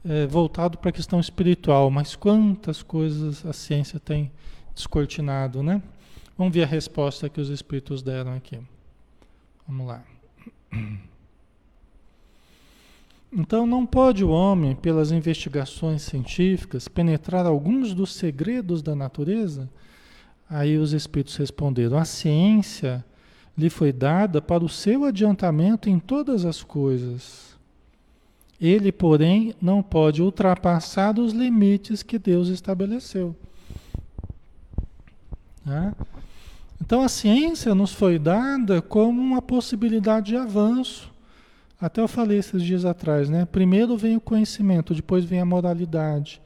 é, 0.03 0.27
voltado 0.27 0.77
para 0.77 0.89
a 0.89 0.93
questão 0.93 1.19
espiritual, 1.19 1.89
mas 1.89 2.15
quantas 2.15 2.83
coisas 2.83 3.45
a 3.45 3.53
ciência 3.53 3.99
tem 3.99 4.31
descortinado, 4.75 5.63
né? 5.63 5.81
Vamos 6.37 6.53
ver 6.53 6.63
a 6.63 6.67
resposta 6.67 7.29
que 7.29 7.39
os 7.39 7.49
espíritos 7.49 8.01
deram 8.01 8.35
aqui. 8.35 8.59
Vamos 9.67 9.87
lá. 9.87 10.03
Então, 13.35 13.65
não 13.65 13.85
pode 13.85 14.23
o 14.23 14.29
homem, 14.29 14.75
pelas 14.75 15.11
investigações 15.11 16.03
científicas, 16.03 16.87
penetrar 16.87 17.45
alguns 17.45 17.93
dos 17.93 18.13
segredos 18.13 18.81
da 18.81 18.95
natureza? 18.95 19.69
Aí 20.47 20.77
os 20.77 20.93
espíritos 20.93 21.35
responderam: 21.35 21.97
a 21.97 22.05
ciência 22.05 23.03
lhe 23.57 23.69
foi 23.69 23.91
dada 23.91 24.41
para 24.41 24.63
o 24.63 24.69
seu 24.69 25.03
adiantamento 25.03 25.89
em 25.89 25.99
todas 25.99 26.45
as 26.45 26.61
coisas 26.61 27.53
ele, 28.65 28.93
porém, 28.93 29.53
não 29.61 29.83
pode 29.83 30.21
ultrapassar 30.21 31.19
os 31.19 31.33
limites 31.33 32.01
que 32.01 32.17
Deus 32.17 32.47
estabeleceu. 32.47 33.35
Né? 35.65 35.93
Então 36.81 37.01
a 37.01 37.09
ciência 37.09 37.75
nos 37.75 37.93
foi 37.93 38.17
dada 38.17 38.81
como 38.81 39.21
uma 39.21 39.41
possibilidade 39.41 40.27
de 40.27 40.37
avanço. 40.37 41.12
Até 41.83 41.99
eu 41.99 42.07
falei 42.07 42.37
esses 42.37 42.63
dias 42.63 42.85
atrás, 42.85 43.29
né? 43.29 43.43
Primeiro 43.43 43.97
vem 43.97 44.15
o 44.15 44.21
conhecimento, 44.21 44.95
depois 44.95 45.25
vem 45.25 45.41
a 45.41 45.45
moralidade. 45.45 46.41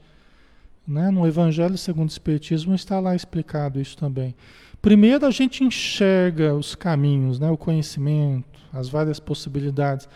Né? 0.84 1.12
No 1.12 1.24
Evangelho 1.24 1.78
segundo 1.78 2.08
o 2.08 2.10
Espiritismo 2.10 2.74
está 2.74 2.98
lá 2.98 3.14
explicado 3.14 3.80
isso 3.80 3.96
também. 3.96 4.34
Primeiro 4.82 5.24
a 5.24 5.30
gente 5.30 5.62
enxerga 5.62 6.56
os 6.56 6.74
caminhos, 6.74 7.38
né? 7.38 7.48
o 7.48 7.56
conhecimento, 7.56 8.58
as 8.72 8.88
várias 8.88 9.20
possibilidades. 9.20 10.08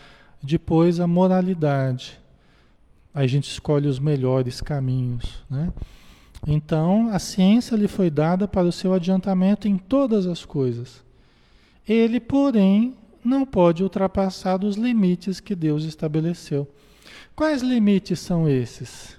Depois 0.43 0.99
a 0.99 1.07
moralidade. 1.07 2.19
Aí 3.15 3.25
a 3.25 3.29
gente 3.29 3.49
escolhe 3.49 3.87
os 3.87 4.01
melhores 4.01 4.61
caminhos, 4.61 5.45
né? 5.49 5.73
Então, 6.45 7.11
a 7.13 7.21
ciência 7.21 7.77
lhe 7.77 7.87
foi 7.87 8.11
dada 8.11 8.49
para 8.49 8.67
o 8.67 8.73
seu 8.73 8.93
adiantamento 8.93 9.69
em 9.69 9.79
todas 9.79 10.27
as 10.27 10.45
coisas. 10.45 11.05
Ele, 11.87 12.19
porém, 12.19 12.97
não 13.25 13.45
pode 13.45 13.83
ultrapassar 13.83 14.65
os 14.65 14.77
limites 14.77 15.41
que 15.41 15.55
Deus 15.55 15.85
estabeleceu. 15.85 16.69
Quais 17.35 17.63
limites 17.63 18.21
são 18.21 18.49
esses? 18.49 19.17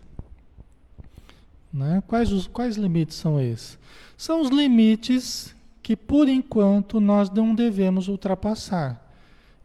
Né? 1.72 2.04
Quais, 2.08 2.32
os, 2.32 2.48
quais 2.48 2.76
limites 2.76 3.16
são 3.16 3.40
esses? 3.40 3.80
São 4.18 4.42
os 4.42 4.50
limites 4.50 5.56
que, 5.82 5.96
por 5.96 6.30
enquanto, 6.30 7.00
nós 7.00 7.30
não 7.30 7.56
devemos 7.56 8.08
ultrapassar. 8.08 9.04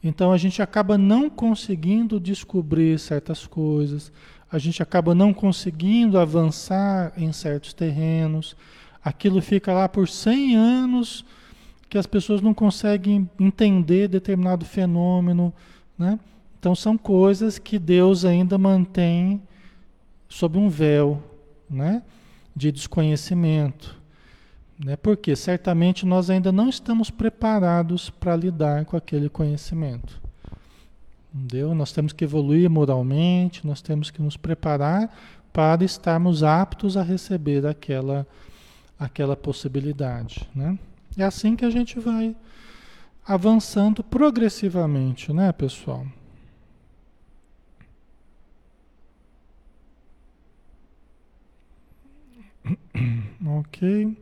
Então 0.02 0.32
a 0.32 0.36
gente 0.36 0.62
acaba 0.62 0.96
não 0.96 1.28
conseguindo 1.28 2.20
descobrir 2.20 2.98
certas 2.98 3.46
coisas, 3.46 4.12
a 4.50 4.58
gente 4.58 4.82
acaba 4.82 5.14
não 5.14 5.34
conseguindo 5.34 6.18
avançar 6.18 7.12
em 7.16 7.32
certos 7.32 7.72
terrenos, 7.72 8.56
aquilo 9.04 9.42
fica 9.42 9.72
lá 9.72 9.88
por 9.88 10.08
100 10.08 10.56
anos 10.56 11.24
que 11.88 11.98
as 11.98 12.06
pessoas 12.06 12.40
não 12.40 12.52
conseguem 12.52 13.28
entender 13.38 14.08
determinado 14.08 14.64
fenômeno, 14.64 15.52
né? 15.98 16.18
Então 16.58 16.74
são 16.74 16.98
coisas 16.98 17.58
que 17.58 17.78
Deus 17.78 18.24
ainda 18.24 18.58
mantém 18.58 19.40
sob 20.28 20.58
um 20.58 20.68
véu, 20.68 21.22
né? 21.70 22.02
De 22.54 22.70
desconhecimento. 22.70 23.96
Né? 24.78 24.96
Porque 24.96 25.34
certamente 25.34 26.06
nós 26.06 26.30
ainda 26.30 26.52
não 26.52 26.68
estamos 26.68 27.10
preparados 27.10 28.10
para 28.10 28.36
lidar 28.36 28.84
com 28.84 28.96
aquele 28.96 29.28
conhecimento. 29.28 30.20
Entendeu? 31.34 31.74
Nós 31.74 31.92
temos 31.92 32.12
que 32.12 32.24
evoluir 32.24 32.70
moralmente, 32.70 33.66
nós 33.66 33.82
temos 33.82 34.10
que 34.10 34.22
nos 34.22 34.36
preparar 34.36 35.14
para 35.52 35.84
estarmos 35.84 36.42
aptos 36.42 36.96
a 36.96 37.02
receber 37.02 37.66
aquela, 37.66 38.26
aquela 38.98 39.36
possibilidade. 39.36 40.48
Né? 40.54 40.78
É 41.18 41.24
assim 41.24 41.56
que 41.56 41.64
a 41.64 41.70
gente 41.70 41.98
vai 41.98 42.36
avançando 43.26 44.04
progressivamente, 44.04 45.32
né, 45.32 45.50
pessoal? 45.50 46.06
ok. 53.44 54.16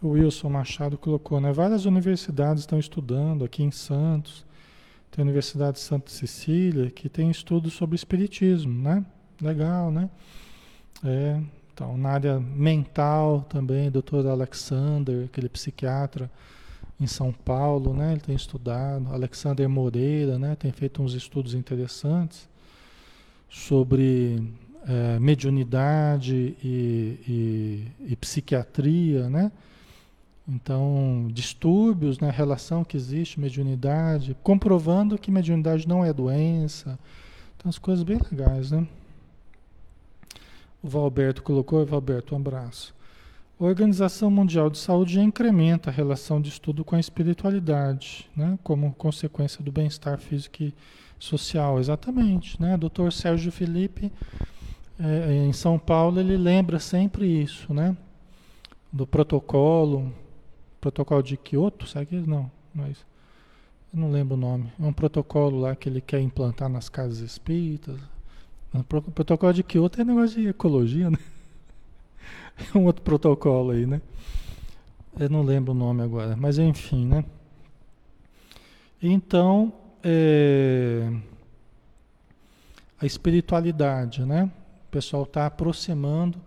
O 0.00 0.10
Wilson 0.10 0.48
Machado 0.48 0.96
colocou, 0.96 1.40
né? 1.40 1.52
Várias 1.52 1.84
universidades 1.84 2.62
estão 2.62 2.78
estudando 2.78 3.44
aqui 3.44 3.64
em 3.64 3.72
Santos. 3.72 4.46
Tem 5.10 5.22
a 5.22 5.26
Universidade 5.26 5.72
de 5.72 5.80
Santa 5.80 6.08
Cecília, 6.10 6.88
que 6.88 7.08
tem 7.08 7.28
estudos 7.30 7.72
sobre 7.72 7.96
espiritismo, 7.96 8.80
né? 8.80 9.04
Legal, 9.42 9.90
né? 9.90 10.08
É, 11.04 11.40
então, 11.80 11.96
na 11.96 12.10
área 12.10 12.38
mental 12.38 13.40
também, 13.48 13.90
doutor 13.90 14.26
Alexander, 14.26 15.24
aquele 15.24 15.48
psiquiatra 15.48 16.30
em 17.00 17.06
São 17.06 17.32
Paulo, 17.32 17.94
né? 17.94 18.12
Ele 18.12 18.20
tem 18.20 18.36
estudado. 18.36 19.10
Alexander 19.10 19.66
Moreira, 19.66 20.38
né? 20.38 20.54
Tem 20.56 20.70
feito 20.72 21.02
uns 21.02 21.14
estudos 21.14 21.54
interessantes 21.54 22.46
sobre 23.48 24.52
é, 24.86 25.18
mediunidade 25.18 26.54
e, 26.62 27.18
e, 27.26 28.12
e 28.12 28.16
psiquiatria, 28.16 29.30
né? 29.30 29.50
Então, 30.46 31.28
distúrbios 31.32 32.20
né, 32.20 32.28
relação 32.30 32.84
que 32.84 32.94
existe, 32.94 33.40
mediunidade, 33.40 34.36
comprovando 34.42 35.16
que 35.16 35.30
mediunidade 35.30 35.88
não 35.88 36.04
é 36.04 36.12
doença. 36.12 36.98
Então, 37.56 37.70
as 37.70 37.78
coisas 37.78 38.04
bem 38.04 38.18
legais, 38.30 38.70
né? 38.70 38.86
O 40.82 40.88
Valberto 40.88 41.42
colocou, 41.42 41.84
Valberto, 41.84 42.34
um 42.34 42.38
abraço. 42.38 42.94
A 43.58 43.64
Organização 43.64 44.30
Mundial 44.30 44.70
de 44.70 44.78
Saúde 44.78 45.14
já 45.14 45.22
incrementa 45.22 45.90
a 45.90 45.92
relação 45.92 46.40
de 46.40 46.48
estudo 46.48 46.84
com 46.84 46.96
a 46.96 47.00
espiritualidade, 47.00 48.28
né? 48.34 48.58
como 48.62 48.94
consequência 48.94 49.62
do 49.62 49.70
bem-estar 49.70 50.18
físico 50.18 50.62
e 50.62 50.74
social. 51.18 51.78
Exatamente. 51.78 52.60
Né? 52.60 52.78
Dr. 52.78 53.10
Sérgio 53.12 53.52
Felipe, 53.52 54.10
é, 54.98 55.44
em 55.44 55.52
São 55.52 55.78
Paulo, 55.78 56.18
ele 56.20 56.36
lembra 56.38 56.78
sempre 56.78 57.26
isso, 57.26 57.74
né? 57.74 57.94
do 58.92 59.06
protocolo, 59.06 60.12
protocolo 60.80 61.22
de 61.22 61.36
Kyoto, 61.36 61.86
sabe 61.86 62.06
que 62.06 62.16
não, 62.16 62.50
mas 62.74 63.04
eu 63.92 64.00
não 64.00 64.10
lembro 64.10 64.34
o 64.34 64.40
nome. 64.40 64.72
É 64.80 64.84
um 64.84 64.92
protocolo 64.92 65.60
lá 65.60 65.76
que 65.76 65.88
ele 65.88 66.00
quer 66.00 66.20
implantar 66.20 66.68
nas 66.68 66.88
casas 66.88 67.18
espíritas. 67.18 68.00
O 68.72 68.84
protocolo 68.84 69.52
de 69.52 69.64
Kyoto 69.64 70.00
é 70.00 70.04
negócio 70.04 70.40
de 70.40 70.48
ecologia, 70.48 71.10
né? 71.10 71.18
É 72.74 72.76
um 72.76 72.84
outro 72.84 73.02
protocolo 73.02 73.70
aí, 73.70 73.86
né? 73.86 74.02
Eu 75.18 75.30
não 75.30 75.42
lembro 75.42 75.72
o 75.72 75.74
nome 75.74 76.02
agora, 76.02 76.36
mas 76.36 76.58
enfim, 76.58 77.06
né? 77.06 77.24
Então, 79.02 79.72
é, 80.04 81.10
a 83.00 83.06
espiritualidade, 83.06 84.24
né? 84.24 84.44
O 84.88 84.90
pessoal 84.90 85.22
está 85.22 85.46
aproximando 85.46 86.38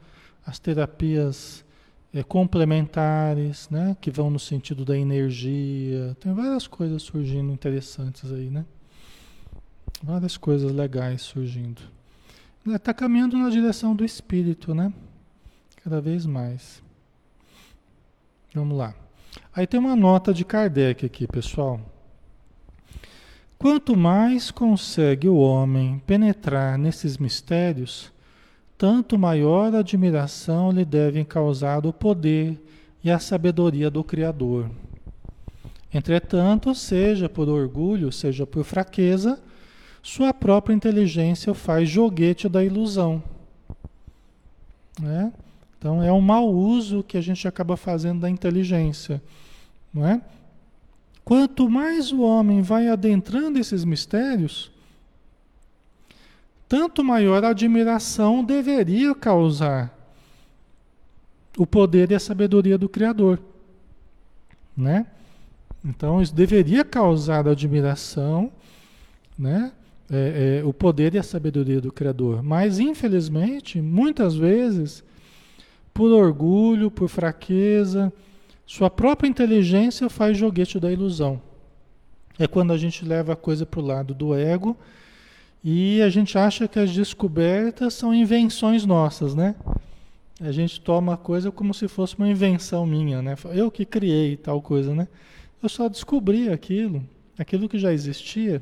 as 0.45 0.59
terapias 0.59 1.65
é, 2.13 2.21
complementares, 2.21 3.67
né? 3.69 3.97
Que 3.99 4.11
vão 4.11 4.29
no 4.29 4.39
sentido 4.39 4.85
da 4.85 4.97
energia. 4.97 6.15
Tem 6.19 6.31
várias 6.33 6.67
coisas 6.67 7.01
surgindo 7.01 7.51
interessantes 7.51 8.31
aí, 8.31 8.49
né? 8.49 8.65
Várias 10.01 10.37
coisas 10.37 10.71
legais 10.71 11.23
surgindo. 11.23 11.81
Está 12.65 12.93
caminhando 12.93 13.37
na 13.37 13.49
direção 13.49 13.93
do 13.93 14.05
espírito, 14.05 14.73
né? 14.73 14.93
Cada 15.83 15.99
vez 15.99 16.25
mais. 16.25 16.81
Vamos 18.55 18.77
lá. 18.77 18.95
Aí 19.53 19.67
tem 19.67 19.79
uma 19.79 19.95
nota 19.95 20.33
de 20.33 20.45
Kardec 20.45 21.05
aqui, 21.05 21.27
pessoal. 21.27 21.81
Quanto 23.59 23.97
mais 23.97 24.49
consegue 24.49 25.27
o 25.27 25.35
homem 25.35 26.01
penetrar 26.05 26.77
nesses 26.77 27.17
mistérios, 27.17 28.11
tanto 28.77 29.17
maior 29.17 29.75
admiração 29.75 30.71
lhe 30.71 30.85
devem 30.85 31.25
causar 31.25 31.85
o 31.85 31.93
poder 31.93 32.61
e 33.03 33.11
a 33.11 33.19
sabedoria 33.19 33.89
do 33.89 34.03
Criador. 34.03 34.69
Entretanto, 35.93 36.73
seja 36.73 37.27
por 37.27 37.49
orgulho, 37.49 38.11
seja 38.11 38.47
por 38.47 38.63
fraqueza, 38.63 39.41
sua 40.03 40.33
própria 40.33 40.75
inteligência 40.75 41.53
faz 41.53 41.87
joguete 41.87 42.49
da 42.49 42.61
ilusão. 42.61 43.23
Né? 44.99 45.31
Então 45.79 46.03
é 46.03 46.11
um 46.11 46.19
mau 46.19 46.49
uso 46.49 47.01
que 47.01 47.17
a 47.17 47.21
gente 47.21 47.47
acaba 47.47 47.77
fazendo 47.77 48.19
da 48.19 48.29
inteligência. 48.29 49.23
Não 49.93 50.05
é? 50.05 50.21
Quanto 51.23 51.69
mais 51.69 52.11
o 52.11 52.21
homem 52.21 52.61
vai 52.61 52.89
adentrando 52.89 53.57
esses 53.57 53.85
mistérios, 53.85 54.69
tanto 56.67 57.01
maior 57.01 57.45
admiração 57.45 58.43
deveria 58.43 59.15
causar 59.15 59.97
o 61.57 61.65
poder 61.65 62.11
e 62.11 62.15
a 62.15 62.19
sabedoria 62.19 62.77
do 62.77 62.89
Criador. 62.89 63.39
Né? 64.75 65.05
Então, 65.85 66.21
isso 66.21 66.33
deveria 66.33 66.83
causar 66.83 67.47
admiração, 67.47 68.51
né? 69.37 69.71
É, 70.15 70.59
é, 70.59 70.63
o 70.63 70.71
poder 70.71 71.15
e 71.15 71.17
a 71.17 71.23
sabedoria 71.23 71.81
do 71.81 71.91
Criador. 71.91 72.43
Mas, 72.43 72.77
infelizmente, 72.77 73.81
muitas 73.81 74.35
vezes, 74.35 75.03
por 75.91 76.11
orgulho, 76.11 76.91
por 76.91 77.09
fraqueza, 77.09 78.13
sua 78.63 78.91
própria 78.91 79.27
inteligência 79.27 80.07
faz 80.11 80.37
joguete 80.37 80.79
da 80.79 80.91
ilusão. 80.91 81.41
É 82.37 82.45
quando 82.45 82.73
a 82.73 82.77
gente 82.77 83.03
leva 83.03 83.33
a 83.33 83.35
coisa 83.35 83.65
para 83.65 83.79
o 83.79 83.83
lado 83.83 84.13
do 84.13 84.35
ego 84.35 84.77
e 85.63 85.99
a 86.03 86.09
gente 86.09 86.37
acha 86.37 86.67
que 86.67 86.77
as 86.77 86.93
descobertas 86.93 87.95
são 87.95 88.13
invenções 88.13 88.85
nossas, 88.85 89.33
né? 89.33 89.55
A 90.39 90.51
gente 90.51 90.79
toma 90.79 91.15
a 91.15 91.17
coisa 91.17 91.51
como 91.51 91.73
se 91.73 91.87
fosse 91.87 92.15
uma 92.19 92.29
invenção 92.29 92.85
minha, 92.85 93.19
né? 93.19 93.35
Eu 93.51 93.71
que 93.71 93.83
criei 93.83 94.37
tal 94.37 94.61
coisa, 94.61 94.93
né? 94.93 95.07
Eu 95.61 95.69
só 95.69 95.89
descobri 95.89 96.49
aquilo, 96.49 97.03
aquilo 97.35 97.67
que 97.67 97.79
já 97.79 97.91
existia. 97.91 98.61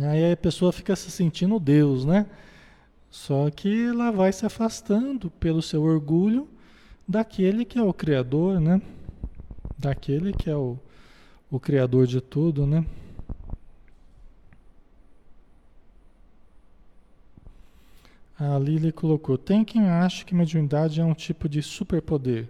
Aí 0.00 0.32
a 0.32 0.36
pessoa 0.36 0.72
fica 0.72 0.96
se 0.96 1.10
sentindo 1.10 1.60
Deus, 1.60 2.04
né? 2.04 2.26
Só 3.10 3.50
que 3.50 3.88
ela 3.88 4.10
vai 4.10 4.32
se 4.32 4.46
afastando 4.46 5.30
pelo 5.30 5.60
seu 5.60 5.82
orgulho 5.82 6.48
daquele 7.06 7.64
que 7.64 7.78
é 7.78 7.82
o 7.82 7.92
Criador, 7.92 8.58
né? 8.58 8.80
Daquele 9.78 10.32
que 10.32 10.48
é 10.48 10.56
o, 10.56 10.78
o 11.50 11.60
Criador 11.60 12.06
de 12.06 12.22
tudo, 12.22 12.66
né? 12.66 12.86
A 18.38 18.58
Lili 18.58 18.90
colocou: 18.90 19.36
tem 19.36 19.62
quem 19.62 19.88
acha 19.88 20.24
que 20.24 20.34
mediunidade 20.34 21.00
é 21.00 21.04
um 21.04 21.14
tipo 21.14 21.48
de 21.48 21.62
superpoder, 21.62 22.48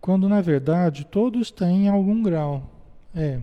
quando 0.00 0.28
na 0.28 0.42
verdade 0.42 1.06
todos 1.06 1.50
têm 1.50 1.88
algum 1.88 2.22
grau. 2.22 2.70
É. 3.14 3.40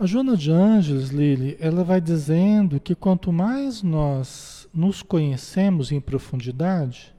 A 0.00 0.06
Joana 0.06 0.36
de 0.36 0.52
Ângeles, 0.52 1.08
Lili, 1.08 1.56
ela 1.58 1.82
vai 1.82 2.00
dizendo 2.00 2.78
que 2.78 2.94
quanto 2.94 3.32
mais 3.32 3.82
nós 3.82 4.68
nos 4.72 5.02
conhecemos 5.02 5.90
em 5.90 6.00
profundidade, 6.00 7.12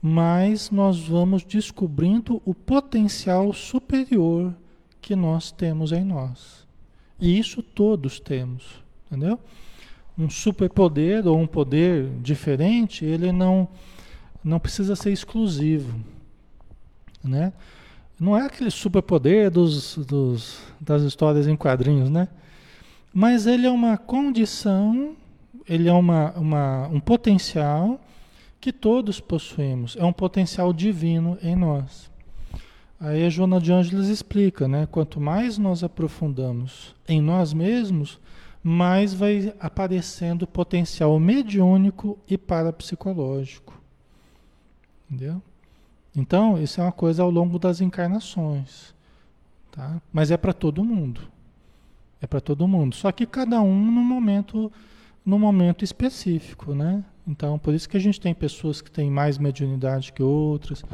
mais 0.00 0.70
nós 0.70 0.98
vamos 0.98 1.44
descobrindo 1.44 2.40
o 2.46 2.54
potencial 2.54 3.52
superior 3.52 4.54
que 4.98 5.14
nós 5.14 5.52
temos 5.52 5.92
em 5.92 6.02
nós. 6.02 6.66
E 7.20 7.38
isso 7.38 7.62
todos 7.62 8.18
temos, 8.18 8.82
entendeu? 9.06 9.38
Um 10.16 10.30
superpoder 10.30 11.26
ou 11.26 11.38
um 11.38 11.46
poder 11.46 12.08
diferente, 12.22 13.04
ele 13.04 13.30
não 13.30 13.68
não 14.42 14.58
precisa 14.58 14.96
ser 14.96 15.12
exclusivo, 15.12 16.00
né? 17.22 17.52
Não 18.20 18.36
é 18.36 18.42
aquele 18.42 18.70
superpoder 18.70 19.50
dos, 19.50 19.96
dos, 19.96 20.60
das 20.78 21.00
histórias 21.02 21.48
em 21.48 21.56
quadrinhos, 21.56 22.10
né? 22.10 22.28
Mas 23.14 23.46
ele 23.46 23.66
é 23.66 23.70
uma 23.70 23.96
condição, 23.96 25.16
ele 25.66 25.88
é 25.88 25.92
uma, 25.92 26.32
uma, 26.32 26.88
um 26.88 27.00
potencial 27.00 27.98
que 28.60 28.74
todos 28.74 29.20
possuímos, 29.20 29.96
é 29.98 30.04
um 30.04 30.12
potencial 30.12 30.70
divino 30.70 31.38
em 31.42 31.56
nós. 31.56 32.10
Aí 33.00 33.24
a 33.24 33.30
Joana 33.30 33.58
de 33.58 33.72
Ângeles 33.72 34.08
explica, 34.08 34.68
né? 34.68 34.86
Quanto 34.90 35.18
mais 35.18 35.56
nós 35.56 35.82
aprofundamos 35.82 36.94
em 37.08 37.22
nós 37.22 37.54
mesmos, 37.54 38.20
mais 38.62 39.14
vai 39.14 39.54
aparecendo 39.58 40.46
potencial 40.46 41.18
mediúnico 41.18 42.18
e 42.28 42.36
parapsicológico. 42.36 43.80
Entendeu? 45.10 45.40
Então, 46.20 46.62
isso 46.62 46.80
é 46.80 46.84
uma 46.84 46.92
coisa 46.92 47.22
ao 47.22 47.30
longo 47.30 47.58
das 47.58 47.80
encarnações. 47.80 48.94
Tá? 49.72 50.00
Mas 50.12 50.30
é 50.30 50.36
para 50.36 50.52
todo 50.52 50.84
mundo. 50.84 51.22
É 52.20 52.26
para 52.26 52.40
todo 52.40 52.68
mundo. 52.68 52.94
Só 52.94 53.10
que 53.10 53.24
cada 53.24 53.60
um 53.62 53.90
no 53.90 54.02
momento, 54.02 54.70
no 55.24 55.38
momento 55.38 55.82
específico, 55.82 56.74
né? 56.74 57.02
Então, 57.26 57.58
por 57.58 57.72
isso 57.72 57.88
que 57.88 57.96
a 57.96 58.00
gente 58.00 58.20
tem 58.20 58.34
pessoas 58.34 58.82
que 58.82 58.90
têm 58.90 59.10
mais 59.10 59.38
mediunidade 59.38 60.12
que 60.12 60.22
outras, 60.22 60.84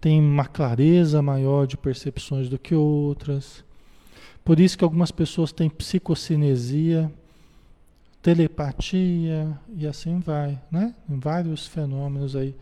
têm 0.00 0.20
uma 0.20 0.46
clareza 0.46 1.22
maior 1.22 1.66
de 1.66 1.76
percepções 1.76 2.48
do 2.48 2.58
que 2.58 2.74
outras. 2.74 3.64
Por 4.44 4.58
isso 4.58 4.76
que 4.76 4.84
algumas 4.84 5.12
pessoas 5.12 5.52
têm 5.52 5.70
psicocinesia, 5.70 7.12
telepatia 8.20 9.56
e 9.76 9.86
assim 9.86 10.18
vai, 10.18 10.60
né? 10.70 10.94
Em 11.08 11.18
vários 11.18 11.66
fenômenos 11.68 12.34
aí 12.34 12.56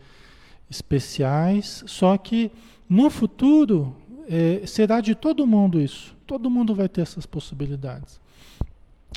especiais, 0.69 1.83
só 1.87 2.17
que 2.17 2.51
no 2.89 3.09
futuro 3.09 3.95
é, 4.27 4.65
será 4.65 5.01
de 5.01 5.15
todo 5.15 5.45
mundo 5.45 5.79
isso. 5.79 6.15
Todo 6.25 6.49
mundo 6.49 6.73
vai 6.73 6.89
ter 6.89 7.01
essas 7.01 7.25
possibilidades. 7.25 8.19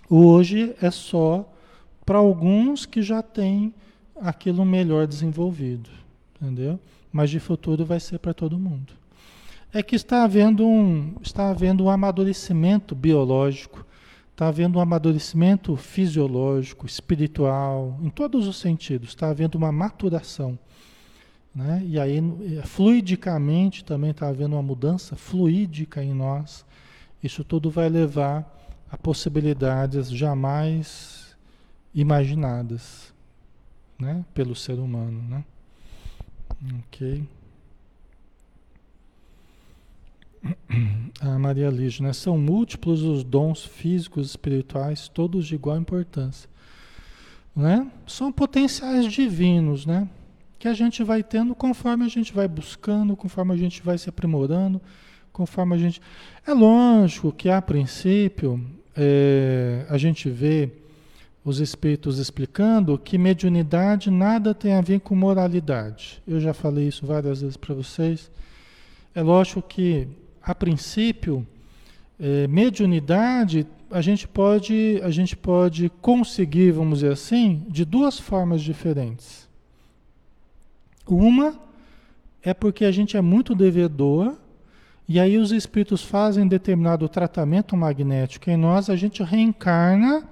Hoje 0.08 0.74
é 0.80 0.90
só 0.90 1.50
para 2.04 2.18
alguns 2.18 2.86
que 2.86 3.02
já 3.02 3.22
têm 3.22 3.74
aquilo 4.20 4.64
melhor 4.64 5.06
desenvolvido, 5.06 5.90
entendeu? 6.40 6.78
Mas 7.12 7.30
de 7.30 7.38
futuro 7.38 7.84
vai 7.84 8.00
ser 8.00 8.18
para 8.18 8.34
todo 8.34 8.58
mundo. 8.58 8.92
É 9.72 9.82
que 9.82 9.94
está 9.94 10.24
havendo 10.24 10.66
um, 10.66 11.14
está 11.22 11.50
havendo 11.50 11.84
um 11.84 11.90
amadurecimento 11.90 12.94
biológico, 12.94 13.84
está 14.32 14.48
havendo 14.48 14.78
um 14.78 14.82
amadurecimento 14.82 15.76
fisiológico, 15.76 16.86
espiritual, 16.86 17.98
em 18.02 18.08
todos 18.08 18.46
os 18.46 18.56
sentidos, 18.56 19.10
está 19.10 19.28
havendo 19.28 19.58
uma 19.58 19.70
maturação. 19.70 20.58
Né? 21.58 21.82
E 21.84 21.98
aí, 21.98 22.22
fluidicamente, 22.66 23.84
também 23.84 24.12
está 24.12 24.28
havendo 24.28 24.54
uma 24.54 24.62
mudança 24.62 25.16
fluídica 25.16 26.00
em 26.00 26.14
nós. 26.14 26.64
Isso 27.20 27.42
tudo 27.42 27.68
vai 27.68 27.88
levar 27.88 28.48
a 28.88 28.96
possibilidades 28.96 30.08
jamais 30.08 31.36
imaginadas 31.92 33.12
né? 33.98 34.24
pelo 34.32 34.54
ser 34.54 34.78
humano. 34.78 35.20
Né? 35.28 35.44
Ok. 36.78 37.24
A 41.20 41.38
Maria 41.40 41.70
Lígia, 41.70 42.06
né? 42.06 42.12
São 42.12 42.38
múltiplos 42.38 43.02
os 43.02 43.24
dons 43.24 43.64
físicos, 43.64 44.30
espirituais, 44.30 45.08
todos 45.08 45.44
de 45.44 45.56
igual 45.56 45.76
importância. 45.76 46.48
Né? 47.54 47.90
São 48.06 48.30
potenciais 48.30 49.12
divinos, 49.12 49.84
né? 49.84 50.08
Que 50.58 50.66
a 50.66 50.74
gente 50.74 51.04
vai 51.04 51.22
tendo 51.22 51.54
conforme 51.54 52.04
a 52.04 52.08
gente 52.08 52.32
vai 52.32 52.48
buscando, 52.48 53.16
conforme 53.16 53.54
a 53.54 53.56
gente 53.56 53.82
vai 53.82 53.96
se 53.96 54.08
aprimorando, 54.08 54.80
conforme 55.32 55.74
a 55.74 55.78
gente. 55.78 56.00
É 56.46 56.52
lógico 56.52 57.32
que 57.32 57.48
a 57.48 57.62
princípio 57.62 58.60
é, 58.96 59.86
a 59.88 59.96
gente 59.96 60.28
vê 60.28 60.70
os 61.44 61.60
espíritos 61.60 62.18
explicando 62.18 62.98
que 62.98 63.16
mediunidade 63.16 64.10
nada 64.10 64.52
tem 64.52 64.74
a 64.74 64.80
ver 64.80 65.00
com 65.00 65.14
moralidade. 65.14 66.20
Eu 66.26 66.40
já 66.40 66.52
falei 66.52 66.88
isso 66.88 67.06
várias 67.06 67.40
vezes 67.40 67.56
para 67.56 67.74
vocês. 67.74 68.30
É 69.14 69.22
lógico 69.22 69.62
que, 69.62 70.08
a 70.42 70.54
princípio, 70.54 71.46
é, 72.18 72.46
mediunidade 72.48 73.66
a 73.90 74.02
gente 74.02 74.28
pode 74.28 75.00
a 75.02 75.10
gente 75.10 75.34
pode 75.34 75.88
conseguir, 76.02 76.72
vamos 76.72 76.98
dizer 76.98 77.12
assim, 77.12 77.64
de 77.68 77.84
duas 77.84 78.18
formas 78.18 78.60
diferentes. 78.60 79.47
Uma 81.14 81.58
é 82.42 82.52
porque 82.54 82.84
a 82.84 82.92
gente 82.92 83.16
é 83.16 83.20
muito 83.20 83.54
devedor 83.54 84.36
e 85.08 85.18
aí 85.18 85.38
os 85.38 85.52
espíritos 85.52 86.02
fazem 86.02 86.46
determinado 86.46 87.08
tratamento 87.08 87.76
magnético 87.76 88.50
em 88.50 88.56
nós, 88.56 88.90
a 88.90 88.96
gente 88.96 89.22
reencarna 89.22 90.28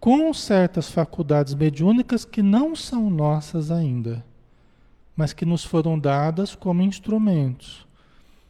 com 0.00 0.32
certas 0.32 0.90
faculdades 0.90 1.54
mediúnicas 1.54 2.24
que 2.24 2.42
não 2.42 2.74
são 2.74 3.10
nossas 3.10 3.70
ainda, 3.70 4.24
mas 5.14 5.32
que 5.32 5.44
nos 5.44 5.64
foram 5.64 5.98
dadas 5.98 6.54
como 6.54 6.82
instrumentos, 6.82 7.86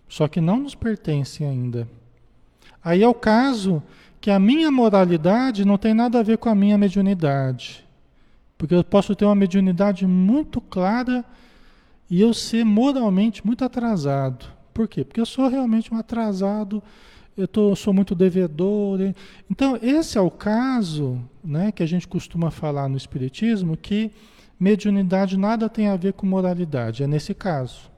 só 0.09 0.29
que 0.29 0.41
não 0.41 0.61
nos 0.61 0.75
pertencem 0.75 1.47
ainda. 1.47 1.89
Aí 2.83 3.03
é 3.03 3.09
o 3.09 3.15
caso 3.15 3.83
que 4.21 4.31
a 4.31 4.39
minha 4.39 4.71
moralidade 4.71 5.65
não 5.65 5.77
tem 5.77 5.95
nada 5.95 6.21
a 6.21 6.23
ver 6.23 6.39
com 6.39 6.49
a 6.49 6.55
minha 6.55 6.79
mediunidade. 6.79 7.85
Porque 8.57 8.75
eu 8.75 8.83
posso 8.83 9.15
ter 9.15 9.25
uma 9.25 9.35
mediunidade 9.35 10.07
muito 10.07 10.61
clara 10.61 11.25
e 12.11 12.21
eu 12.21 12.33
ser 12.33 12.65
moralmente 12.65 13.47
muito 13.47 13.65
atrasado. 13.65 14.47
Por 14.73 14.89
quê? 14.89 15.05
Porque 15.05 15.21
eu 15.21 15.27
sou 15.27 15.49
realmente 15.49 15.93
um 15.93 15.99
atrasado, 15.99 16.83
eu 17.37 17.47
tô, 17.47 17.75
sou 17.77 17.93
muito 17.93 18.15
devedor. 18.15 18.99
Então, 19.51 19.79
esse 19.83 20.19
é 20.19 20.21
o 20.21 20.31
caso 20.31 21.21
né, 21.45 21.71
que 21.71 21.83
a 21.83 21.87
gente 21.87 22.09
costuma 22.09 22.51
falar 22.51 22.89
no 22.89 22.97
Espiritismo, 22.97 23.77
que 23.77 24.11
mediunidade 24.59 25.37
nada 25.37 25.69
tem 25.69 25.89
a 25.89 25.97
ver 25.97 26.15
com 26.15 26.27
moralidade. 26.27 27.03
É 27.03 27.07
nesse 27.07 27.35
caso. 27.35 27.91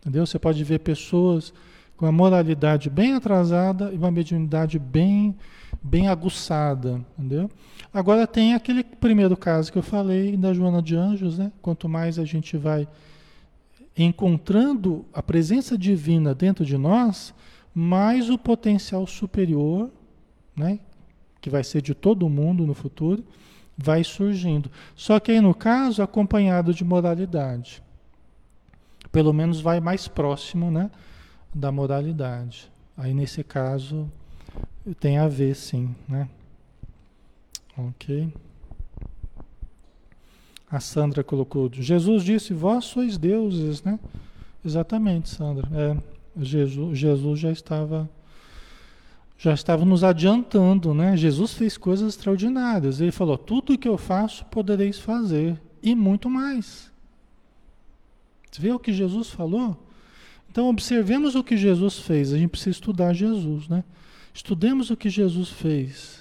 Entendeu? 0.00 0.24
Você 0.24 0.38
pode 0.38 0.62
ver 0.64 0.80
pessoas 0.80 1.52
com 1.96 2.06
a 2.06 2.12
moralidade 2.12 2.88
bem 2.88 3.12
atrasada 3.12 3.90
e 3.92 3.96
uma 3.96 4.10
mediunidade 4.10 4.78
bem, 4.78 5.36
bem 5.82 6.08
aguçada, 6.08 7.04
entendeu? 7.18 7.50
Agora 7.92 8.26
tem 8.26 8.54
aquele 8.54 8.82
primeiro 8.82 9.36
caso 9.36 9.70
que 9.70 9.76
eu 9.76 9.82
falei 9.82 10.34
da 10.36 10.54
Joana 10.54 10.80
de 10.80 10.96
Anjos, 10.96 11.38
né? 11.38 11.52
Quanto 11.60 11.88
mais 11.88 12.18
a 12.18 12.24
gente 12.24 12.56
vai 12.56 12.88
encontrando 13.96 15.04
a 15.12 15.22
presença 15.22 15.76
divina 15.76 16.34
dentro 16.34 16.64
de 16.64 16.76
nós, 16.76 17.34
mais 17.74 18.30
o 18.30 18.38
potencial 18.38 19.06
superior, 19.06 19.90
né? 20.56 20.78
Que 21.40 21.50
vai 21.50 21.64
ser 21.64 21.82
de 21.82 21.94
todo 21.94 22.28
mundo 22.28 22.66
no 22.66 22.74
futuro, 22.74 23.24
vai 23.76 24.04
surgindo. 24.04 24.70
Só 24.94 25.18
que 25.18 25.32
aí 25.32 25.40
no 25.40 25.54
caso 25.54 26.02
acompanhado 26.02 26.74
de 26.74 26.84
moralidade. 26.84 27.82
Pelo 29.10 29.32
menos 29.32 29.60
vai 29.60 29.80
mais 29.80 30.06
próximo, 30.06 30.70
né? 30.70 30.90
da 31.54 31.70
moralidade. 31.72 32.70
Aí 32.96 33.12
nesse 33.12 33.42
caso 33.42 34.10
tem 34.98 35.18
a 35.18 35.28
ver 35.28 35.54
sim, 35.54 35.94
né? 36.08 36.28
Ok. 37.76 38.32
A 40.70 40.78
Sandra 40.78 41.24
colocou, 41.24 41.68
Jesus 41.72 42.22
disse, 42.22 42.54
vós 42.54 42.84
sois 42.84 43.18
deuses, 43.18 43.82
né? 43.82 43.98
Exatamente, 44.64 45.28
Sandra. 45.28 45.68
É, 45.74 45.96
Jesus, 46.40 46.98
Jesus 46.98 47.40
já 47.40 47.50
estava 47.50 48.08
já 49.36 49.54
estava 49.54 49.86
nos 49.86 50.04
adiantando, 50.04 50.92
né? 50.92 51.16
Jesus 51.16 51.54
fez 51.54 51.78
coisas 51.78 52.14
extraordinárias. 52.14 53.00
Ele 53.00 53.10
falou: 53.10 53.38
tudo 53.38 53.78
que 53.78 53.88
eu 53.88 53.96
faço 53.96 54.44
podereis 54.44 54.98
fazer 54.98 55.58
e 55.82 55.94
muito 55.94 56.28
mais. 56.28 56.92
Você 58.50 58.60
vê 58.60 58.70
o 58.70 58.78
que 58.78 58.92
Jesus 58.92 59.30
falou? 59.30 59.82
Então, 60.50 60.68
observemos 60.68 61.36
o 61.36 61.44
que 61.44 61.56
Jesus 61.56 62.00
fez. 62.00 62.32
A 62.34 62.38
gente 62.38 62.50
precisa 62.50 62.70
estudar 62.70 63.14
Jesus, 63.14 63.66
né? 63.66 63.82
Estudemos 64.34 64.90
o 64.90 64.96
que 64.96 65.08
Jesus 65.08 65.48
fez. 65.48 66.19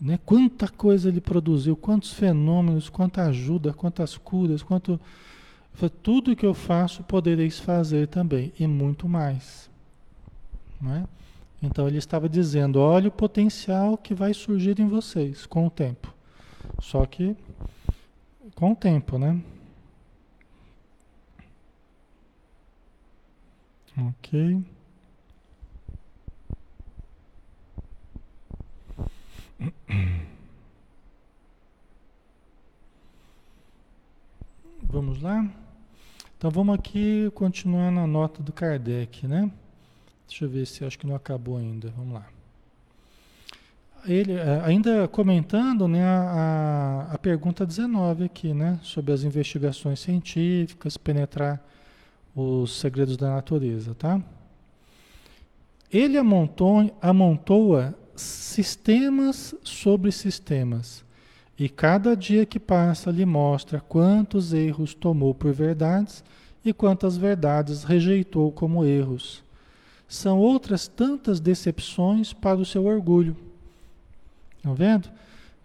Né? 0.00 0.18
Quanta 0.24 0.68
coisa 0.68 1.08
ele 1.08 1.20
produziu, 1.20 1.76
quantos 1.76 2.12
fenômenos, 2.12 2.88
quanta 2.88 3.22
ajuda, 3.22 3.72
quantas 3.72 4.16
curas, 4.16 4.62
quanto. 4.62 5.00
Tudo 6.02 6.36
que 6.36 6.46
eu 6.46 6.54
faço 6.54 7.02
podereis 7.02 7.58
fazer 7.58 8.06
também, 8.06 8.52
e 8.58 8.66
muito 8.66 9.08
mais. 9.08 9.68
Né? 10.80 11.04
Então 11.62 11.88
ele 11.88 11.98
estava 11.98 12.28
dizendo: 12.28 12.78
olha 12.78 13.08
o 13.08 13.12
potencial 13.12 13.96
que 13.96 14.14
vai 14.14 14.34
surgir 14.34 14.78
em 14.78 14.88
vocês 14.88 15.46
com 15.46 15.66
o 15.66 15.70
tempo. 15.70 16.12
Só 16.80 17.04
que 17.06 17.36
com 18.54 18.72
o 18.72 18.76
tempo, 18.76 19.18
né? 19.18 19.40
Ok. 23.96 24.62
Vamos 34.82 35.20
lá? 35.20 35.48
Então 36.44 36.52
vamos 36.52 36.74
aqui 36.74 37.32
continuar 37.34 37.90
na 37.90 38.06
nota 38.06 38.42
do 38.42 38.52
Kardec, 38.52 39.26
né? 39.26 39.50
Deixa 40.28 40.44
eu 40.44 40.48
ver 40.50 40.66
se 40.66 40.84
acho 40.84 40.98
que 40.98 41.06
não 41.06 41.14
acabou 41.14 41.56
ainda. 41.56 41.90
Vamos 41.96 42.12
lá. 42.12 42.26
Ele, 44.04 44.34
é, 44.34 44.60
ainda 44.62 45.08
comentando 45.08 45.88
né, 45.88 46.04
a, 46.04 47.08
a 47.12 47.16
pergunta 47.16 47.64
19 47.64 48.24
aqui, 48.24 48.52
né? 48.52 48.78
Sobre 48.82 49.14
as 49.14 49.24
investigações 49.24 50.00
científicas, 50.00 50.98
penetrar 50.98 51.66
os 52.36 52.78
segredos 52.78 53.16
da 53.16 53.36
natureza, 53.36 53.94
tá? 53.94 54.20
Ele 55.90 56.18
amontou, 56.18 56.94
amontoa 57.00 57.94
sistemas 58.14 59.54
sobre 59.64 60.12
sistemas, 60.12 61.06
e 61.58 61.68
cada 61.68 62.16
dia 62.16 62.44
que 62.44 62.58
passa 62.58 63.10
lhe 63.10 63.24
mostra 63.24 63.80
quantos 63.80 64.52
erros 64.52 64.94
tomou 64.94 65.34
por 65.34 65.52
verdades 65.52 66.24
e 66.64 66.72
quantas 66.72 67.16
verdades 67.16 67.84
rejeitou 67.84 68.50
como 68.50 68.84
erros. 68.84 69.42
São 70.08 70.38
outras 70.38 70.88
tantas 70.88 71.40
decepções 71.40 72.32
para 72.32 72.58
o 72.58 72.64
seu 72.64 72.86
orgulho. 72.86 73.36
Estão 74.56 74.74
vendo? 74.74 75.08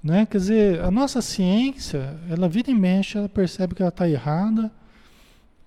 Né? 0.03 0.25
Quer 0.25 0.37
dizer, 0.37 0.81
a 0.81 0.91
nossa 0.91 1.21
ciência, 1.21 2.17
ela 2.29 2.47
vira 2.47 2.71
e 2.71 2.75
mexe, 2.75 3.17
ela 3.17 3.29
percebe 3.29 3.75
que 3.75 3.81
ela 3.81 3.89
está 3.89 4.07
errada, 4.07 4.71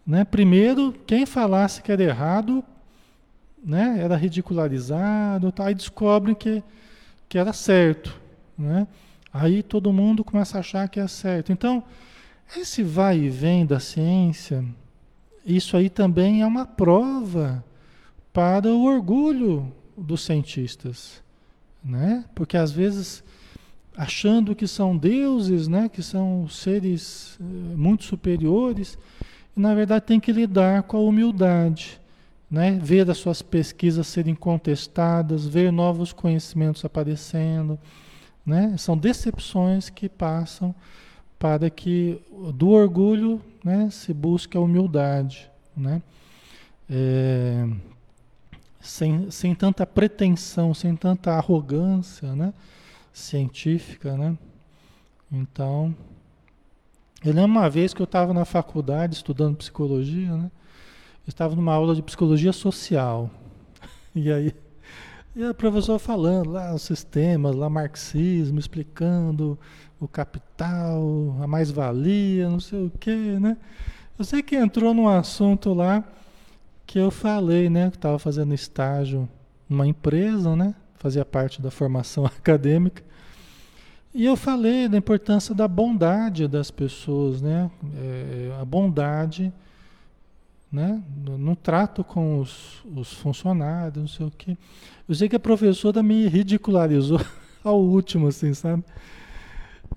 né? 0.06 0.24
Primeiro, 0.24 0.92
quem 1.06 1.24
falasse 1.24 1.80
que 1.80 1.92
era 1.92 2.02
errado, 2.02 2.64
né? 3.64 3.98
era 4.00 4.16
ridicularizado, 4.16 5.52
tá? 5.52 5.66
aí 5.66 5.74
descobrem 5.74 6.34
que, 6.34 6.62
que 7.28 7.38
era 7.38 7.52
certo. 7.52 8.20
Né? 8.58 8.86
Aí 9.32 9.62
todo 9.62 9.92
mundo 9.92 10.22
começa 10.22 10.58
a 10.58 10.60
achar 10.60 10.88
que 10.88 11.00
é 11.00 11.06
certo. 11.08 11.52
Então, 11.52 11.82
esse 12.56 12.82
vai 12.82 13.18
e 13.18 13.30
vem 13.30 13.64
da 13.64 13.80
ciência, 13.80 14.64
isso 15.44 15.76
aí 15.76 15.88
também 15.88 16.42
é 16.42 16.46
uma 16.46 16.66
prova 16.66 17.64
para 18.32 18.68
o 18.68 18.84
orgulho 18.84 19.72
dos 19.96 20.22
cientistas. 20.22 21.22
Né? 21.82 22.24
Porque 22.34 22.56
às 22.56 22.70
vezes, 22.70 23.24
achando 23.96 24.54
que 24.54 24.66
são 24.68 24.96
deuses, 24.96 25.66
né? 25.66 25.88
que 25.88 26.02
são 26.02 26.46
seres 26.48 27.38
eh, 27.40 27.44
muito 27.76 28.04
superiores, 28.04 28.98
e, 29.56 29.60
na 29.60 29.74
verdade, 29.74 30.06
tem 30.06 30.20
que 30.20 30.32
lidar 30.32 30.84
com 30.84 30.96
a 30.96 31.00
humildade, 31.00 32.00
né? 32.50 32.78
ver 32.80 33.10
as 33.10 33.18
suas 33.18 33.42
pesquisas 33.42 34.06
serem 34.06 34.34
contestadas, 34.34 35.46
ver 35.46 35.72
novos 35.72 36.12
conhecimentos 36.12 36.84
aparecendo. 36.84 37.78
Né? 38.44 38.76
São 38.76 38.96
decepções 38.96 39.88
que 39.88 40.08
passam 40.08 40.74
para 41.38 41.70
que 41.70 42.20
do 42.54 42.70
orgulho 42.70 43.40
né, 43.64 43.88
se 43.90 44.12
busque 44.12 44.56
a 44.56 44.60
humildade. 44.60 45.50
Né? 45.76 46.02
É, 46.88 47.66
sem, 48.80 49.30
sem 49.30 49.54
tanta 49.54 49.86
pretensão, 49.86 50.74
sem 50.74 50.94
tanta 50.96 51.32
arrogância 51.32 52.34
né, 52.34 52.52
científica. 53.12 54.16
Né? 54.16 54.36
Então, 55.30 55.94
eu 57.24 57.32
lembro 57.32 57.50
uma 57.50 57.70
vez 57.70 57.94
que 57.94 58.02
eu 58.02 58.04
estava 58.04 58.34
na 58.34 58.44
faculdade 58.44 59.14
estudando 59.14 59.56
psicologia, 59.56 60.36
né? 60.36 60.50
Eu 61.24 61.30
estava 61.30 61.54
numa 61.54 61.72
aula 61.72 61.94
de 61.94 62.02
psicologia 62.02 62.52
social. 62.52 63.30
E 64.14 64.30
aí 64.30 64.52
E 65.34 65.42
o 65.44 65.54
professor 65.54 65.98
falando 65.98 66.50
lá 66.50 66.74
os 66.74 66.82
sistemas, 66.82 67.56
lá 67.56 67.70
marxismo, 67.70 68.58
explicando 68.58 69.58
o 69.98 70.06
capital, 70.06 71.36
a 71.40 71.46
mais-valia, 71.46 72.50
não 72.50 72.60
sei 72.60 72.86
o 72.86 72.92
quê, 73.00 73.38
né? 73.40 73.56
Eu 74.18 74.24
sei 74.26 74.42
que 74.42 74.54
entrou 74.54 74.92
num 74.92 75.08
assunto 75.08 75.72
lá 75.72 76.04
que 76.86 76.98
eu 76.98 77.10
falei, 77.10 77.70
né? 77.70 77.90
Que 77.90 77.96
estava 77.96 78.18
fazendo 78.18 78.52
estágio 78.52 79.26
numa 79.66 79.86
empresa, 79.86 80.54
né? 80.54 80.74
Fazia 80.96 81.24
parte 81.24 81.62
da 81.62 81.70
formação 81.70 82.26
acadêmica. 82.26 83.02
E 84.14 84.26
eu 84.26 84.36
falei 84.36 84.86
da 84.86 84.98
importância 84.98 85.54
da 85.54 85.66
bondade 85.66 86.46
das 86.46 86.70
pessoas, 86.70 87.40
né? 87.40 87.70
É, 87.96 88.58
a 88.60 88.64
bondade, 88.66 89.50
né? 90.72 91.02
No, 91.22 91.36
no 91.36 91.54
trato 91.54 92.02
com 92.02 92.38
os, 92.38 92.82
os, 92.96 93.12
funcionários, 93.12 93.96
não 93.96 94.08
sei 94.08 94.26
o 94.26 94.30
quê. 94.30 94.56
Eu 95.06 95.14
sei 95.14 95.28
que 95.28 95.36
a 95.36 95.40
professora 95.40 96.02
me 96.02 96.26
ridicularizou 96.26 97.20
ao 97.62 97.78
último, 97.78 98.28
assim, 98.28 98.54
sabe? 98.54 98.82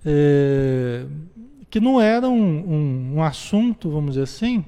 É, 0.06 1.06
que 1.70 1.80
não 1.80 2.02
era 2.02 2.28
um, 2.28 2.34
um, 2.36 3.16
um, 3.16 3.24
assunto, 3.24 3.90
vamos 3.90 4.12
dizer 4.12 4.24
assim, 4.24 4.66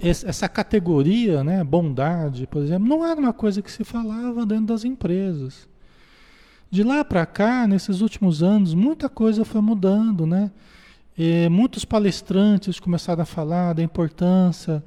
essa 0.00 0.48
categoria, 0.48 1.44
né, 1.44 1.62
bondade, 1.62 2.46
por 2.46 2.62
exemplo, 2.62 2.88
não 2.88 3.04
era 3.04 3.20
uma 3.20 3.32
coisa 3.32 3.60
que 3.60 3.70
se 3.70 3.84
falava 3.84 4.46
dentro 4.46 4.66
das 4.66 4.84
empresas. 4.84 5.68
De 6.70 6.84
lá 6.84 7.04
para 7.04 7.26
cá, 7.26 7.66
nesses 7.66 8.00
últimos 8.00 8.42
anos, 8.42 8.72
muita 8.72 9.08
coisa 9.08 9.44
foi 9.44 9.60
mudando, 9.60 10.24
né? 10.24 10.52
E 11.22 11.50
muitos 11.50 11.84
palestrantes 11.84 12.80
começaram 12.80 13.20
a 13.20 13.26
falar 13.26 13.74
da 13.74 13.82
importância, 13.82 14.82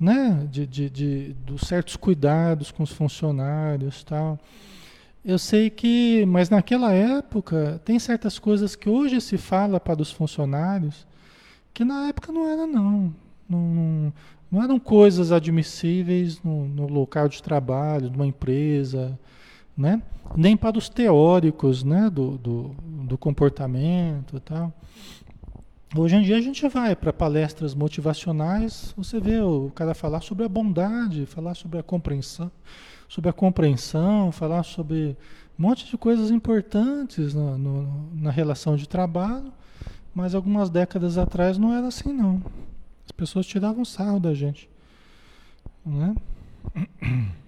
né, 0.00 0.48
de, 0.50 0.66
de, 0.66 0.88
de, 0.88 1.32
dos 1.44 1.60
certos 1.68 1.94
cuidados 1.94 2.70
com 2.70 2.82
os 2.82 2.90
funcionários, 2.90 4.02
tal. 4.02 4.38
Eu 5.22 5.38
sei 5.38 5.68
que, 5.68 6.24
mas 6.24 6.48
naquela 6.48 6.90
época 6.90 7.82
tem 7.84 7.98
certas 7.98 8.38
coisas 8.38 8.74
que 8.74 8.88
hoje 8.88 9.20
se 9.20 9.36
fala 9.36 9.78
para 9.78 10.00
os 10.00 10.10
funcionários 10.10 11.06
que 11.74 11.84
na 11.84 12.08
época 12.08 12.32
não 12.32 12.48
era 12.48 12.66
não, 12.66 13.14
não, 13.46 14.12
não 14.50 14.62
eram 14.62 14.80
coisas 14.80 15.32
admissíveis 15.32 16.42
no, 16.42 16.66
no 16.66 16.86
local 16.86 17.28
de 17.28 17.42
trabalho, 17.42 18.10
numa 18.10 18.26
empresa, 18.26 19.18
né? 19.76 20.00
Nem 20.34 20.56
para 20.56 20.78
os 20.78 20.88
teóricos, 20.88 21.84
né? 21.84 22.08
Do, 22.08 22.38
do, 22.38 22.74
do 23.06 23.18
comportamento 23.18 24.38
e 24.38 24.40
tal. 24.40 24.72
Hoje 25.96 26.16
em 26.16 26.22
dia 26.22 26.36
a 26.36 26.40
gente 26.40 26.66
vai 26.66 26.96
para 26.96 27.12
palestras 27.12 27.72
motivacionais, 27.72 28.92
você 28.96 29.20
vê 29.20 29.40
o 29.40 29.70
cara 29.72 29.94
falar 29.94 30.22
sobre 30.22 30.44
a 30.44 30.48
bondade, 30.48 31.24
falar 31.24 31.54
sobre 31.54 31.78
a 31.78 31.84
compreensão, 31.84 32.50
sobre 33.08 33.30
a 33.30 33.32
compreensão, 33.32 34.32
falar 34.32 34.64
sobre 34.64 35.16
um 35.56 35.62
monte 35.62 35.88
de 35.88 35.96
coisas 35.96 36.32
importantes 36.32 37.32
na, 37.32 37.56
no, 37.56 38.10
na 38.12 38.32
relação 38.32 38.74
de 38.74 38.88
trabalho, 38.88 39.52
mas 40.12 40.34
algumas 40.34 40.68
décadas 40.68 41.16
atrás 41.16 41.58
não 41.58 41.72
era 41.72 41.86
assim 41.86 42.12
não. 42.12 42.42
As 43.04 43.12
pessoas 43.12 43.46
tiravam 43.46 43.84
sarro 43.84 44.18
da 44.18 44.34
gente. 44.34 44.68
Né? 45.86 46.16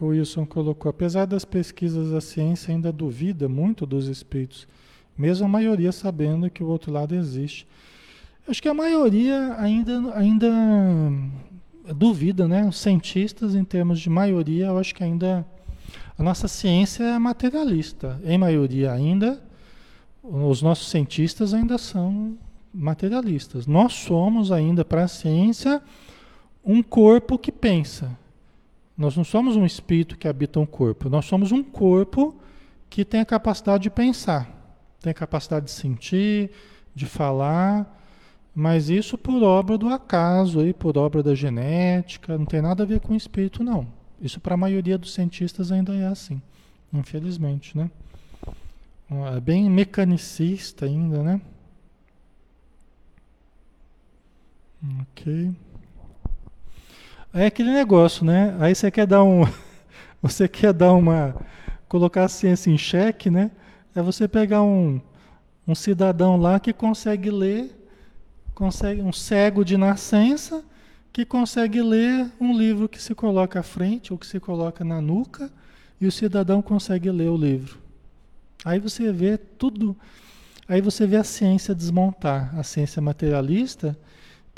O 0.00 0.06
Wilson 0.06 0.46
colocou, 0.46 0.88
apesar 0.90 1.26
das 1.26 1.44
pesquisas, 1.44 2.12
a 2.12 2.20
ciência 2.20 2.72
ainda 2.72 2.92
duvida 2.92 3.48
muito 3.48 3.84
dos 3.84 4.06
espíritos, 4.06 4.68
mesmo 5.16 5.46
a 5.46 5.48
maioria 5.48 5.90
sabendo 5.90 6.48
que 6.48 6.62
o 6.62 6.68
outro 6.68 6.92
lado 6.92 7.16
existe. 7.16 7.66
Acho 8.46 8.62
que 8.62 8.68
a 8.68 8.74
maioria 8.74 9.56
ainda, 9.58 10.14
ainda 10.14 10.48
duvida, 11.96 12.46
né? 12.46 12.64
Os 12.64 12.78
cientistas, 12.78 13.54
em 13.54 13.64
termos 13.64 13.98
de 14.00 14.08
maioria, 14.08 14.66
eu 14.66 14.78
acho 14.78 14.94
que 14.94 15.02
ainda 15.02 15.44
a 16.16 16.22
nossa 16.22 16.46
ciência 16.46 17.02
é 17.02 17.18
materialista. 17.18 18.20
Em 18.24 18.38
maioria 18.38 18.92
ainda, 18.92 19.42
os 20.22 20.62
nossos 20.62 20.88
cientistas 20.88 21.52
ainda 21.52 21.76
são 21.76 22.38
materialistas. 22.72 23.66
Nós 23.66 23.94
somos 23.94 24.52
ainda 24.52 24.84
para 24.84 25.04
a 25.04 25.08
ciência 25.08 25.82
um 26.64 26.82
corpo 26.82 27.38
que 27.38 27.50
pensa. 27.50 28.16
Nós 28.98 29.16
não 29.16 29.22
somos 29.22 29.54
um 29.54 29.64
espírito 29.64 30.18
que 30.18 30.26
habita 30.26 30.58
um 30.58 30.66
corpo, 30.66 31.08
nós 31.08 31.24
somos 31.24 31.52
um 31.52 31.62
corpo 31.62 32.34
que 32.90 33.04
tem 33.04 33.20
a 33.20 33.24
capacidade 33.24 33.84
de 33.84 33.90
pensar, 33.90 34.50
tem 35.00 35.12
a 35.12 35.14
capacidade 35.14 35.66
de 35.66 35.70
sentir, 35.70 36.50
de 36.96 37.06
falar, 37.06 37.96
mas 38.52 38.88
isso 38.88 39.16
por 39.16 39.40
obra 39.40 39.78
do 39.78 39.88
acaso, 39.88 40.58
aí, 40.58 40.74
por 40.74 40.98
obra 40.98 41.22
da 41.22 41.32
genética, 41.32 42.36
não 42.36 42.44
tem 42.44 42.60
nada 42.60 42.82
a 42.82 42.86
ver 42.86 42.98
com 42.98 43.12
o 43.12 43.16
espírito, 43.16 43.62
não. 43.62 43.86
Isso 44.20 44.40
para 44.40 44.54
a 44.54 44.56
maioria 44.56 44.98
dos 44.98 45.14
cientistas 45.14 45.70
ainda 45.70 45.94
é 45.94 46.08
assim, 46.08 46.42
infelizmente, 46.92 47.78
né? 47.78 47.88
É 49.36 49.40
bem 49.40 49.70
mecanicista 49.70 50.86
ainda, 50.86 51.22
né? 51.22 51.40
Ok. 55.02 55.54
É 57.32 57.44
aquele 57.44 57.70
negócio, 57.70 58.24
né? 58.24 58.56
Aí 58.58 58.74
você 58.74 58.90
quer 58.90 59.06
dar 59.06 59.22
um. 59.22 59.44
Você 60.20 60.48
quer 60.48 60.72
dar 60.72 60.94
uma. 60.94 61.36
Colocar 61.88 62.24
a 62.24 62.28
ciência 62.28 62.70
em 62.70 62.78
xeque, 62.78 63.30
né? 63.30 63.50
É 63.94 64.02
você 64.02 64.26
pegar 64.26 64.62
um, 64.62 65.00
um 65.66 65.74
cidadão 65.74 66.36
lá 66.36 66.58
que 66.58 66.72
consegue 66.72 67.30
ler, 67.30 67.70
consegue 68.54 69.00
um 69.00 69.12
cego 69.12 69.64
de 69.64 69.76
nascença, 69.76 70.64
que 71.12 71.24
consegue 71.24 71.80
ler 71.80 72.30
um 72.40 72.56
livro 72.56 72.88
que 72.88 73.00
se 73.00 73.14
coloca 73.14 73.60
à 73.60 73.62
frente 73.62 74.12
ou 74.12 74.18
que 74.18 74.26
se 74.26 74.40
coloca 74.40 74.84
na 74.84 75.00
nuca, 75.00 75.50
e 76.00 76.06
o 76.06 76.12
cidadão 76.12 76.60
consegue 76.60 77.10
ler 77.10 77.28
o 77.28 77.36
livro. 77.36 77.78
Aí 78.64 78.80
você 78.80 79.12
vê 79.12 79.36
tudo. 79.36 79.96
Aí 80.66 80.80
você 80.80 81.06
vê 81.06 81.16
a 81.16 81.24
ciência 81.24 81.74
desmontar, 81.74 82.58
a 82.58 82.62
ciência 82.62 83.00
materialista 83.00 83.96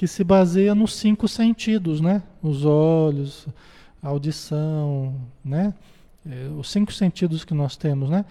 que 0.01 0.07
se 0.07 0.25
baseia 0.25 0.75
nos 0.75 0.95
cinco 0.95 1.29
sentidos, 1.29 2.01
né? 2.01 2.23
Os 2.43 2.65
olhos, 2.65 3.47
a 4.03 4.09
audição, 4.09 5.15
né? 5.45 5.75
É, 6.25 6.49
os 6.59 6.71
cinco 6.71 6.91
sentidos 6.91 7.45
que 7.45 7.53
nós 7.53 7.77
temos, 7.77 8.09
né? 8.09 8.25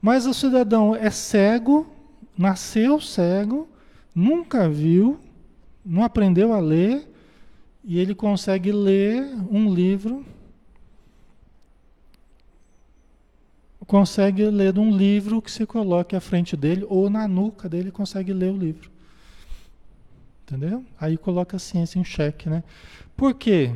Mas 0.00 0.26
o 0.26 0.32
cidadão 0.32 0.94
é 0.94 1.10
cego, 1.10 1.88
nasceu 2.38 3.00
cego, 3.00 3.68
nunca 4.14 4.68
viu, 4.68 5.18
não 5.84 6.04
aprendeu 6.04 6.52
a 6.52 6.60
ler, 6.60 7.12
e 7.82 7.98
ele 7.98 8.14
consegue 8.14 8.70
ler 8.70 9.28
um 9.50 9.74
livro, 9.74 10.24
consegue 13.88 14.44
ler 14.44 14.78
um 14.78 14.96
livro 14.96 15.42
que 15.42 15.50
se 15.50 15.66
coloque 15.66 16.14
à 16.14 16.20
frente 16.20 16.56
dele, 16.56 16.86
ou 16.88 17.10
na 17.10 17.26
nuca 17.26 17.68
dele, 17.68 17.90
consegue 17.90 18.32
ler 18.32 18.52
o 18.52 18.56
livro. 18.56 18.97
Entendeu? 20.48 20.82
Aí 20.98 21.18
coloca 21.18 21.56
a 21.56 21.60
ciência 21.60 21.98
em 21.98 22.04
xeque, 22.04 22.48
né? 22.48 22.64
Por 23.14 23.34
quê? 23.34 23.70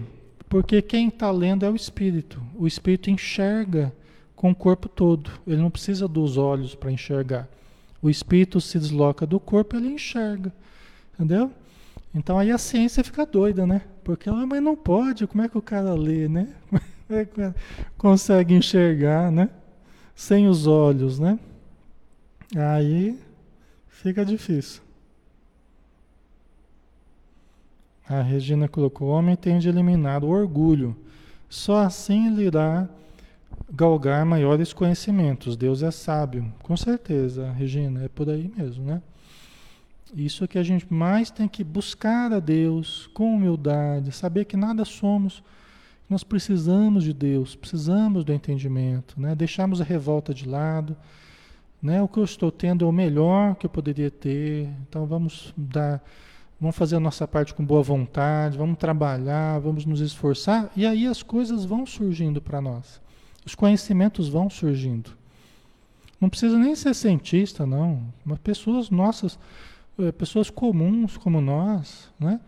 Porque 0.48 0.80
quem 0.80 1.08
está 1.08 1.30
lendo 1.30 1.66
é 1.66 1.70
o 1.70 1.76
espírito. 1.76 2.42
O 2.54 2.66
espírito 2.66 3.10
enxerga 3.10 3.92
com 4.34 4.50
o 4.50 4.54
corpo 4.54 4.88
todo. 4.88 5.30
Ele 5.46 5.60
não 5.60 5.70
precisa 5.70 6.08
dos 6.08 6.38
olhos 6.38 6.74
para 6.74 6.90
enxergar. 6.90 7.46
O 8.00 8.08
espírito 8.08 8.58
se 8.58 8.78
desloca 8.78 9.26
do 9.26 9.38
corpo, 9.38 9.76
ele 9.76 9.88
enxerga. 9.88 10.50
Entendeu? 11.12 11.52
Então 12.14 12.38
aí 12.38 12.50
a 12.50 12.56
ciência 12.56 13.04
fica 13.04 13.26
doida, 13.26 13.66
né? 13.66 13.82
Porque 14.02 14.30
ela, 14.30 14.46
mas 14.46 14.62
não 14.62 14.74
pode, 14.74 15.26
como 15.26 15.42
é 15.42 15.48
que 15.50 15.58
o 15.58 15.62
cara 15.62 15.92
lê, 15.92 16.26
né? 16.26 16.54
Como 17.06 17.20
é 17.20 17.26
que 17.26 17.54
consegue 17.98 18.54
enxergar, 18.54 19.30
né? 19.30 19.50
Sem 20.14 20.48
os 20.48 20.66
olhos, 20.66 21.18
né? 21.18 21.38
Aí 22.56 23.18
fica 23.88 24.24
difícil. 24.24 24.80
A 28.12 28.22
Regina 28.22 28.68
colocou: 28.68 29.08
o 29.08 29.10
homem 29.10 29.34
tem 29.36 29.58
de 29.58 29.68
eliminar 29.68 30.22
o 30.22 30.28
orgulho. 30.28 30.94
Só 31.48 31.78
assim 31.78 32.26
ele 32.26 32.44
irá 32.44 32.88
galgar 33.70 34.26
maiores 34.26 34.72
conhecimentos. 34.72 35.56
Deus 35.56 35.82
é 35.82 35.90
sábio. 35.90 36.52
Com 36.62 36.76
certeza, 36.76 37.50
Regina, 37.52 38.04
é 38.04 38.08
por 38.08 38.28
aí 38.28 38.52
mesmo, 38.54 38.84
né? 38.84 39.00
Isso 40.14 40.44
é 40.44 40.46
que 40.46 40.58
a 40.58 40.62
gente 40.62 40.92
mais 40.92 41.30
tem 41.30 41.48
que 41.48 41.64
buscar 41.64 42.30
a 42.34 42.38
Deus 42.38 43.08
com 43.14 43.34
humildade, 43.34 44.12
saber 44.12 44.44
que 44.44 44.58
nada 44.58 44.84
somos, 44.84 45.42
nós 46.08 46.22
precisamos 46.22 47.04
de 47.04 47.14
Deus, 47.14 47.56
precisamos 47.56 48.22
do 48.22 48.32
entendimento, 48.32 49.18
né? 49.18 49.34
Deixarmos 49.34 49.80
a 49.80 49.84
revolta 49.84 50.34
de 50.34 50.46
lado, 50.46 50.94
né? 51.82 52.02
O 52.02 52.08
que 52.08 52.18
eu 52.18 52.24
estou 52.24 52.52
tendo 52.52 52.84
é 52.84 52.88
o 52.88 52.92
melhor 52.92 53.54
que 53.54 53.64
eu 53.64 53.70
poderia 53.70 54.10
ter, 54.10 54.68
então 54.86 55.06
vamos 55.06 55.54
dar 55.56 56.02
Vamos 56.62 56.76
fazer 56.76 56.94
a 56.94 57.00
nossa 57.00 57.26
parte 57.26 57.52
com 57.52 57.64
boa 57.64 57.82
vontade, 57.82 58.56
vamos 58.56 58.78
trabalhar, 58.78 59.58
vamos 59.58 59.84
nos 59.84 59.98
esforçar, 59.98 60.70
e 60.76 60.86
aí 60.86 61.08
as 61.08 61.20
coisas 61.20 61.64
vão 61.64 61.84
surgindo 61.84 62.40
para 62.40 62.60
nós. 62.60 63.00
Os 63.44 63.56
conhecimentos 63.56 64.28
vão 64.28 64.48
surgindo. 64.48 65.10
Não 66.20 66.28
precisa 66.28 66.56
nem 66.56 66.76
ser 66.76 66.94
cientista, 66.94 67.66
não. 67.66 68.00
Mas 68.24 68.38
pessoas 68.38 68.90
nossas, 68.90 69.36
é, 69.98 70.12
pessoas 70.12 70.50
comuns 70.50 71.16
como 71.16 71.40
nós, 71.40 72.08
né? 72.16 72.38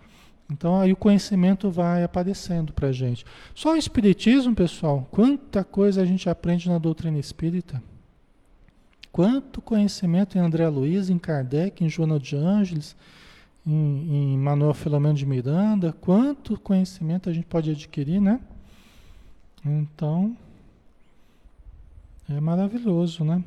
Então 0.49 0.81
aí 0.81 0.93
o 0.93 0.97
conhecimento 0.97 1.69
vai 1.69 2.05
aparecendo 2.05 2.73
para 2.73 2.93
gente. 2.93 3.27
Só 3.53 3.73
o 3.73 3.77
Espiritismo, 3.77 4.55
pessoal, 4.55 5.09
quanta 5.11 5.65
coisa 5.65 6.03
a 6.03 6.05
gente 6.05 6.31
aprende 6.31 6.69
na 6.69 6.79
doutrina 6.79 7.19
espírita. 7.19 7.83
Quanto 9.11 9.61
conhecimento 9.61 10.39
em 10.39 10.41
André 10.41 10.69
Luiz, 10.69 11.11
em 11.11 11.19
Kardec, 11.19 11.83
em 11.83 11.89
Joana 11.89 12.21
de 12.21 12.37
Ângeles, 12.37 12.95
em, 13.67 14.35
em 14.35 14.39
Manuel 14.39 14.75
Filomeno 14.75 15.15
de 15.15 15.27
Miranda, 15.27 15.93
quanto 15.93 16.59
conhecimento 16.59 17.29
a 17.29 17.33
gente 17.33 17.47
pode 17.47 17.71
adquirir, 17.71 18.21
né? 18.21 18.41
Então, 19.65 20.37
é 22.29 22.39
maravilhoso, 22.41 23.25
né? 23.25 23.43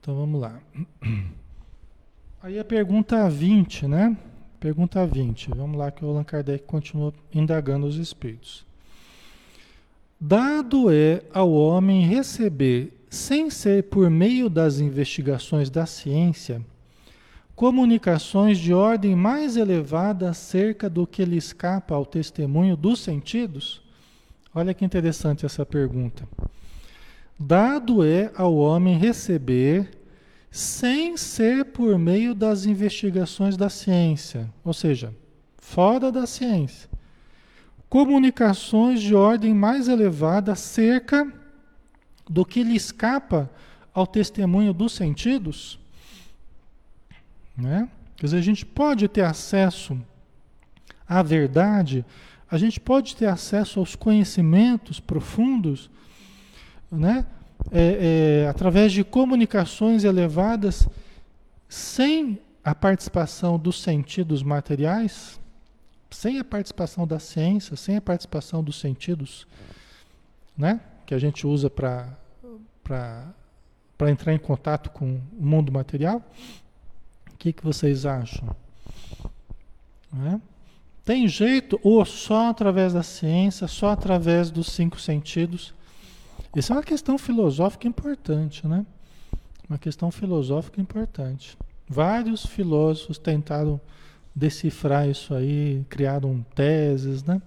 Então 0.00 0.14
vamos 0.14 0.40
lá. 0.40 0.60
Aí 2.42 2.58
a 2.58 2.64
pergunta 2.64 3.28
20, 3.28 3.88
né? 3.88 4.16
Pergunta 4.60 5.06
20. 5.06 5.50
Vamos 5.50 5.76
lá 5.76 5.90
que 5.90 6.04
o 6.04 6.08
Allan 6.08 6.24
Kardec 6.24 6.64
continua 6.64 7.12
indagando 7.34 7.86
os 7.86 7.96
espíritos. 7.96 8.64
Dado 10.18 10.90
é 10.90 11.22
ao 11.32 11.52
homem 11.52 12.06
receber, 12.06 12.92
sem 13.10 13.50
ser 13.50 13.84
por 13.84 14.08
meio 14.08 14.48
das 14.48 14.80
investigações 14.80 15.68
da 15.68 15.84
ciência, 15.84 16.64
comunicações 17.56 18.58
de 18.58 18.74
ordem 18.74 19.16
mais 19.16 19.56
elevada 19.56 20.28
acerca 20.28 20.90
do 20.90 21.06
que 21.06 21.24
lhe 21.24 21.38
escapa 21.38 21.94
ao 21.94 22.04
testemunho 22.04 22.76
dos 22.76 23.00
sentidos? 23.00 23.82
Olha 24.54 24.74
que 24.74 24.84
interessante 24.84 25.46
essa 25.46 25.64
pergunta. 25.64 26.28
Dado 27.40 28.04
é 28.04 28.30
ao 28.36 28.54
homem 28.54 28.98
receber 28.98 29.90
sem 30.50 31.16
ser 31.16 31.64
por 31.66 31.98
meio 31.98 32.34
das 32.34 32.66
investigações 32.66 33.56
da 33.56 33.70
ciência, 33.70 34.50
ou 34.62 34.74
seja, 34.74 35.14
fora 35.56 36.12
da 36.12 36.26
ciência. 36.26 36.88
Comunicações 37.88 39.00
de 39.00 39.14
ordem 39.14 39.54
mais 39.54 39.88
elevada 39.88 40.52
acerca 40.52 41.30
do 42.28 42.44
que 42.44 42.62
lhe 42.62 42.76
escapa 42.76 43.50
ao 43.94 44.06
testemunho 44.06 44.74
dos 44.74 44.92
sentidos. 44.92 45.78
Né? 47.56 47.88
Quer 48.16 48.26
dizer, 48.26 48.38
a 48.38 48.42
gente 48.42 48.66
pode 48.66 49.08
ter 49.08 49.22
acesso 49.22 49.98
à 51.08 51.22
verdade, 51.22 52.04
a 52.50 52.58
gente 52.58 52.78
pode 52.78 53.16
ter 53.16 53.26
acesso 53.26 53.80
aos 53.80 53.96
conhecimentos 53.96 55.00
profundos, 55.00 55.90
né? 56.90 57.26
é, 57.70 58.42
é, 58.44 58.48
através 58.48 58.92
de 58.92 59.02
comunicações 59.02 60.04
elevadas, 60.04 60.88
sem 61.68 62.38
a 62.62 62.74
participação 62.74 63.58
dos 63.58 63.80
sentidos 63.82 64.42
materiais, 64.42 65.40
sem 66.10 66.38
a 66.38 66.44
participação 66.44 67.06
da 67.06 67.18
ciência, 67.18 67.76
sem 67.76 67.96
a 67.96 68.00
participação 68.00 68.62
dos 68.62 68.78
sentidos, 68.78 69.46
né? 70.56 70.80
que 71.04 71.14
a 71.14 71.18
gente 71.18 71.46
usa 71.46 71.70
para 71.70 72.16
entrar 74.08 74.32
em 74.32 74.38
contato 74.38 74.90
com 74.90 75.20
o 75.38 75.46
mundo 75.46 75.72
material, 75.72 76.22
o 77.36 77.38
que, 77.38 77.52
que 77.52 77.62
vocês 77.62 78.06
acham? 78.06 78.48
Né? 80.10 80.40
Tem 81.04 81.28
jeito 81.28 81.78
ou 81.82 82.02
só 82.06 82.48
através 82.48 82.94
da 82.94 83.02
ciência, 83.02 83.68
só 83.68 83.90
através 83.90 84.50
dos 84.50 84.68
cinco 84.72 84.98
sentidos? 84.98 85.74
Isso 86.56 86.72
é 86.72 86.76
uma 86.76 86.82
questão 86.82 87.18
filosófica 87.18 87.86
importante, 87.86 88.66
né? 88.66 88.86
Uma 89.68 89.76
questão 89.76 90.10
filosófica 90.10 90.80
importante. 90.80 91.58
Vários 91.86 92.46
filósofos 92.46 93.18
tentaram 93.18 93.78
decifrar 94.34 95.06
isso 95.06 95.34
aí, 95.34 95.84
criaram 95.90 96.44
teses, 96.54 97.22
né? 97.22 97.42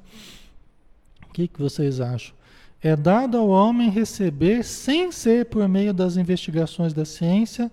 O 1.28 1.34
que, 1.34 1.48
que 1.48 1.60
vocês 1.60 2.00
acham? 2.00 2.36
É 2.80 2.96
dado 2.96 3.40
ao 3.40 3.50
homem 3.50 3.90
receber, 3.90 4.64
sem 4.64 5.12
ser 5.12 5.48
por 5.48 5.68
meio 5.68 5.96
das 5.96 6.16
investigações 6.16 6.94
da 6.94 7.06
ciência, 7.06 7.72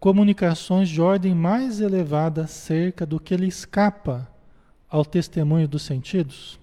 comunicações 0.00 0.88
de 0.88 1.00
ordem 1.00 1.34
mais 1.34 1.80
elevada 1.80 2.44
acerca 2.44 3.04
do 3.04 3.18
que 3.18 3.36
lhe 3.36 3.48
escapa 3.48 4.28
ao 4.88 5.04
testemunho 5.04 5.68
dos 5.68 5.82
sentidos? 5.82 6.58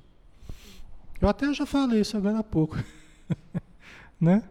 Eu 1.22 1.30
até 1.30 1.54
já 1.54 1.66
falei 1.66 2.02
isso 2.02 2.18
agora 2.18 2.40
há 2.40 2.44
pouco. 2.44 2.78
né? 4.20 4.44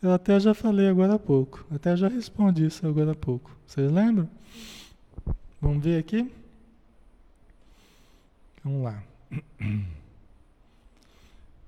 Eu 0.00 0.12
até 0.12 0.38
já 0.38 0.54
falei 0.54 0.88
agora 0.88 1.14
há 1.14 1.18
pouco. 1.18 1.66
Até 1.70 1.96
já 1.96 2.08
respondi 2.08 2.66
isso 2.66 2.86
agora 2.86 3.12
há 3.12 3.16
pouco. 3.16 3.50
Vocês 3.66 3.90
lembram? 3.90 4.28
Vamos 5.60 5.82
ver 5.82 5.98
aqui? 5.98 6.32
Vamos 8.62 8.84
lá. 8.84 9.02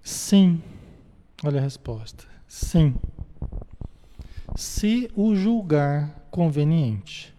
Sim. 0.02 0.62
Olha 1.42 1.58
a 1.58 1.62
resposta. 1.62 2.24
Sim. 2.46 2.94
Se 4.60 5.10
o 5.16 5.34
julgar 5.34 6.26
conveniente, 6.30 7.34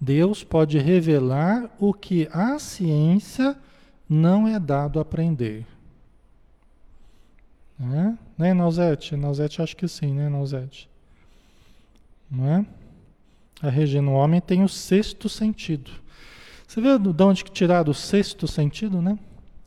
Deus 0.00 0.44
pode 0.44 0.78
revelar 0.78 1.68
o 1.76 1.92
que 1.92 2.28
a 2.30 2.56
ciência 2.60 3.58
não 4.08 4.46
é 4.46 4.60
dado 4.60 5.00
aprender. 5.00 5.66
Né, 7.76 8.16
né 8.38 8.54
Nausete? 8.54 9.16
Nausete 9.16 9.60
acho 9.60 9.76
que 9.76 9.88
sim, 9.88 10.14
né, 10.14 10.28
Nausete? 10.28 10.88
Não 12.30 12.46
é? 12.46 12.66
A 13.60 13.68
Regina, 13.68 14.08
o 14.08 14.14
homem 14.14 14.40
tem 14.40 14.62
o 14.62 14.68
sexto 14.68 15.28
sentido. 15.28 15.90
Você 16.64 16.80
vê 16.80 16.96
de 16.96 17.22
onde 17.24 17.42
que 17.42 17.50
tiraram 17.50 17.90
o 17.90 17.94
sexto 17.94 18.46
sentido, 18.46 19.02
né? 19.02 19.18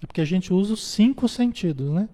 É 0.02 0.06
porque 0.06 0.22
a 0.22 0.26
gente 0.26 0.54
usa 0.54 0.76
os 0.76 0.88
cinco 0.88 1.28
sentidos, 1.28 1.92
né? 1.92 2.08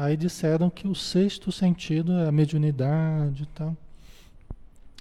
Aí 0.00 0.16
disseram 0.16 0.70
que 0.70 0.88
o 0.88 0.94
sexto 0.94 1.52
sentido 1.52 2.12
é 2.12 2.26
a 2.26 2.32
mediunidade 2.32 3.42
e 3.42 3.46
tal. 3.46 3.76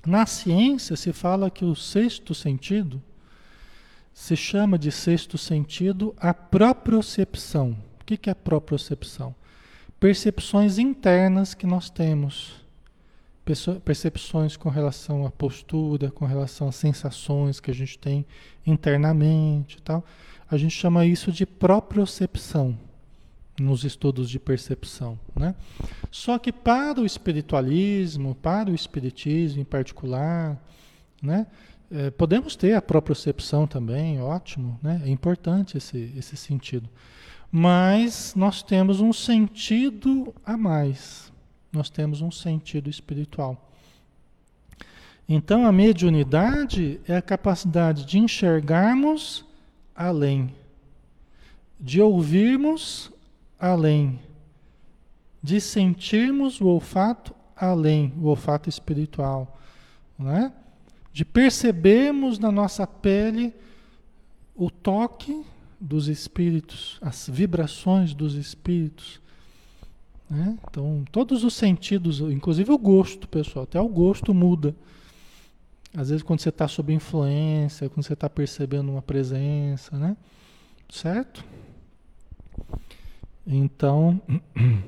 Na 0.05 0.25
ciência 0.25 0.97
se 0.97 1.13
fala 1.13 1.49
que 1.49 1.63
o 1.63 1.73
sexto 1.73 2.35
sentido 2.35 3.01
se 4.13 4.35
chama 4.35 4.77
de 4.77 4.91
sexto 4.91 5.37
sentido 5.37 6.13
a 6.19 6.33
propriocepção. 6.33 7.77
O 8.01 8.03
que, 8.03 8.29
é 8.29 8.33
propriocepção? 8.33 9.33
percepções 10.01 10.77
internas 10.77 11.53
que 11.53 11.65
nós 11.65 11.89
temos. 11.89 12.55
Percepções 13.85 14.57
com 14.57 14.67
relação 14.67 15.25
à 15.25 15.31
postura, 15.31 16.11
com 16.11 16.25
relação 16.25 16.67
às 16.67 16.75
sensações 16.75 17.61
que 17.61 17.71
a 17.71 17.73
gente 17.73 17.97
tem 17.97 18.25
internamente 18.67 19.81
tal. 19.81 20.03
A 20.51 20.57
gente 20.57 20.75
chama 20.75 21.05
isso 21.05 21.31
de 21.31 21.45
propriocepção 21.45 22.77
nos 23.59 23.83
estudos 23.83 24.29
de 24.29 24.39
percepção. 24.39 25.19
Né? 25.35 25.55
Só 26.11 26.37
que 26.39 26.51
para 26.51 27.01
o 27.01 27.05
espiritualismo, 27.05 28.35
para 28.35 28.69
o 28.69 28.75
espiritismo 28.75 29.61
em 29.61 29.65
particular, 29.65 30.57
né? 31.21 31.47
É, 31.91 32.11
podemos 32.11 32.55
ter 32.55 32.75
a 32.75 32.81
propriocepção 32.81 33.65
também, 33.65 34.21
ótimo, 34.21 34.79
né? 34.81 35.01
é 35.03 35.09
importante 35.09 35.75
esse, 35.75 36.13
esse 36.15 36.37
sentido. 36.37 36.87
Mas 37.51 38.35
nós 38.35 38.61
temos 38.61 39.01
um 39.01 39.11
sentido 39.11 40.33
a 40.45 40.55
mais. 40.55 41.33
Nós 41.73 41.89
temos 41.89 42.21
um 42.21 42.29
sentido 42.29 42.91
espiritual. 42.91 43.71
Então 45.27 45.65
a 45.65 45.71
mediunidade 45.71 46.99
é 47.07 47.17
a 47.17 47.21
capacidade 47.21 48.05
de 48.05 48.19
enxergarmos 48.19 49.45
além, 49.95 50.53
de 51.79 52.01
ouvirmos 52.01 53.11
além, 53.59 54.19
de 55.41 55.59
sentirmos 55.59 56.61
o 56.61 56.67
olfato 56.67 57.35
além, 57.55 58.13
o 58.17 58.25
olfato 58.27 58.69
espiritual, 58.69 59.59
né? 60.17 60.53
de 61.11 61.25
percebermos 61.25 62.39
na 62.39 62.51
nossa 62.51 62.87
pele 62.87 63.53
o 64.55 64.69
toque 64.69 65.45
dos 65.79 66.07
espíritos, 66.07 66.97
as 67.01 67.29
vibrações 67.29 68.13
dos 68.13 68.35
espíritos. 68.35 69.21
Né? 70.29 70.57
Então, 70.69 71.03
todos 71.11 71.43
os 71.43 71.53
sentidos, 71.53 72.19
inclusive 72.19 72.71
o 72.71 72.77
gosto, 72.77 73.27
pessoal, 73.27 73.63
até 73.63 73.79
o 73.79 73.87
gosto 73.87 74.33
muda. 74.33 74.75
Às 75.95 76.09
vezes, 76.09 76.21
quando 76.21 76.39
você 76.39 76.49
está 76.49 76.67
sob 76.67 76.93
influência, 76.93 77.89
quando 77.89 78.05
você 78.05 78.13
está 78.13 78.29
percebendo 78.29 78.91
uma 78.91 79.01
presença, 79.01 79.97
né? 79.97 80.15
Certo? 80.87 81.43
Então, 83.51 84.21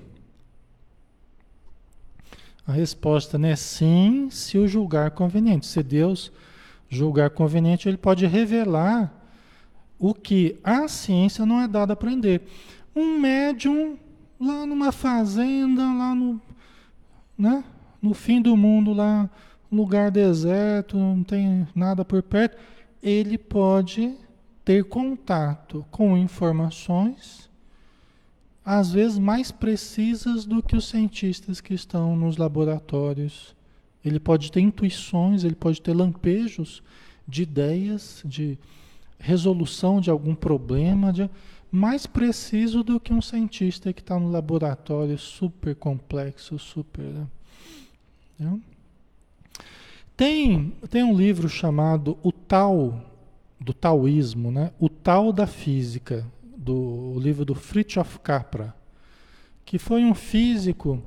a 2.67 2.71
resposta 2.71 3.43
é 3.43 3.55
sim, 3.55 4.29
se 4.29 4.59
o 4.59 4.67
julgar 4.67 5.09
conveniente. 5.09 5.65
Se 5.65 5.81
Deus 5.81 6.31
julgar 6.87 7.31
conveniente, 7.31 7.89
ele 7.89 7.97
pode 7.97 8.27
revelar 8.27 9.11
o 9.97 10.13
que 10.13 10.59
a 10.63 10.87
ciência 10.87 11.43
não 11.43 11.59
é 11.59 11.67
dada 11.67 11.93
a 11.93 11.95
aprender. 11.95 12.43
Um 12.95 13.19
médium 13.19 13.97
lá 14.39 14.63
numa 14.67 14.91
fazenda, 14.91 15.81
lá 15.81 16.13
no, 16.13 16.39
né, 17.35 17.63
no 17.99 18.13
fim 18.13 18.39
do 18.39 18.55
mundo, 18.55 18.93
lá 18.93 19.27
lugar 19.71 20.11
deserto, 20.11 20.97
não 20.97 21.23
tem 21.23 21.67
nada 21.73 22.05
por 22.05 22.21
perto, 22.21 22.57
ele 23.01 23.39
pode 23.39 24.15
ter 24.63 24.83
contato 24.83 25.83
com 25.89 26.15
informações 26.15 27.50
às 28.73 28.93
vezes 28.93 29.19
mais 29.19 29.51
precisas 29.51 30.45
do 30.45 30.63
que 30.63 30.77
os 30.77 30.87
cientistas 30.87 31.59
que 31.59 31.73
estão 31.73 32.15
nos 32.15 32.37
laboratórios. 32.37 33.53
Ele 34.03 34.17
pode 34.17 34.49
ter 34.49 34.61
intuições, 34.61 35.43
ele 35.43 35.55
pode 35.55 35.81
ter 35.81 35.93
lampejos 35.93 36.81
de 37.27 37.43
ideias, 37.43 38.23
de 38.23 38.57
resolução 39.19 39.99
de 39.99 40.09
algum 40.09 40.33
problema, 40.33 41.11
de, 41.11 41.29
mais 41.69 42.07
preciso 42.07 42.81
do 42.81 42.97
que 42.97 43.13
um 43.13 43.21
cientista 43.21 43.91
que 43.91 43.99
está 43.99 44.17
no 44.17 44.31
laboratório 44.31 45.17
super 45.17 45.75
complexo, 45.75 46.57
super. 46.57 47.27
Né? 48.39 48.57
Tem, 50.15 50.71
tem 50.89 51.03
um 51.03 51.13
livro 51.13 51.49
chamado 51.49 52.17
O 52.23 52.31
Tal, 52.31 53.03
do 53.59 53.73
Taoísmo, 53.73 54.49
né? 54.49 54.71
O 54.79 54.87
Tal 54.87 55.33
da 55.33 55.45
Física, 55.45 56.25
do 56.61 57.17
livro 57.19 57.43
do 57.43 57.55
Fritjof 57.55 58.19
Capra, 58.19 58.75
que 59.65 59.79
foi 59.79 60.03
um 60.03 60.13
físico 60.13 61.01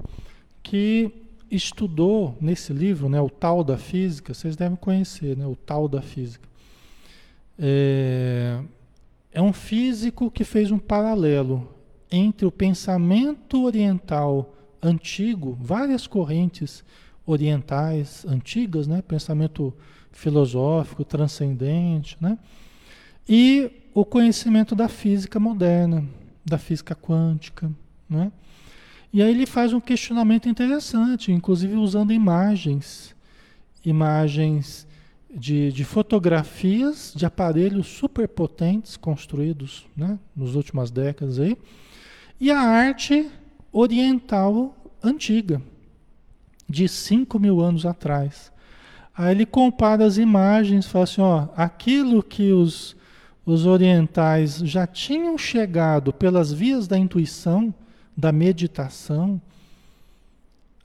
que 0.62 1.10
estudou 1.50 2.36
nesse 2.40 2.72
livro, 2.72 3.08
né, 3.08 3.20
o 3.20 3.30
Tal 3.30 3.62
da 3.62 3.78
Física, 3.78 4.34
vocês 4.34 4.56
devem 4.56 4.76
conhecer, 4.76 5.36
né, 5.36 5.46
o 5.46 5.54
Tal 5.54 5.88
da 5.88 6.02
Física. 6.02 6.48
É, 7.56 8.60
é 9.32 9.40
um 9.40 9.52
físico 9.52 10.30
que 10.30 10.42
fez 10.42 10.72
um 10.72 10.78
paralelo 10.78 11.72
entre 12.10 12.46
o 12.46 12.50
pensamento 12.50 13.64
oriental 13.64 14.54
antigo, 14.82 15.56
várias 15.60 16.06
correntes 16.06 16.84
orientais 17.24 18.24
antigas, 18.26 18.86
né? 18.86 19.02
pensamento 19.02 19.72
filosófico, 20.12 21.04
transcendente, 21.04 22.16
né? 22.20 22.38
e 23.28 23.83
o 23.94 24.04
conhecimento 24.04 24.74
da 24.74 24.88
física 24.88 25.38
moderna, 25.38 26.04
da 26.44 26.58
física 26.58 26.96
quântica. 26.96 27.70
Né? 28.10 28.32
E 29.12 29.22
aí 29.22 29.30
ele 29.30 29.46
faz 29.46 29.72
um 29.72 29.80
questionamento 29.80 30.48
interessante, 30.48 31.30
inclusive 31.30 31.76
usando 31.76 32.12
imagens, 32.12 33.14
imagens 33.84 34.84
de, 35.32 35.70
de 35.70 35.84
fotografias 35.84 37.12
de 37.14 37.24
aparelhos 37.24 37.86
superpotentes 37.86 38.96
construídos 38.96 39.86
né, 39.96 40.18
nas 40.36 40.56
últimas 40.56 40.90
décadas 40.90 41.38
aí, 41.38 41.56
e 42.40 42.50
a 42.50 42.60
arte 42.60 43.30
oriental 43.72 44.76
antiga, 45.02 45.62
de 46.68 46.88
5 46.88 47.38
mil 47.38 47.60
anos 47.60 47.86
atrás. 47.86 48.52
Aí 49.16 49.32
ele 49.32 49.46
compara 49.46 50.04
as 50.04 50.16
imagens, 50.16 50.86
fala 50.86 51.04
assim, 51.04 51.20
ó, 51.20 51.48
aquilo 51.56 52.22
que 52.22 52.52
os, 52.52 52.96
os 53.44 53.66
orientais 53.66 54.58
já 54.58 54.86
tinham 54.86 55.36
chegado 55.36 56.12
pelas 56.12 56.52
vias 56.52 56.88
da 56.88 56.98
intuição, 56.98 57.74
da 58.16 58.32
meditação, 58.32 59.40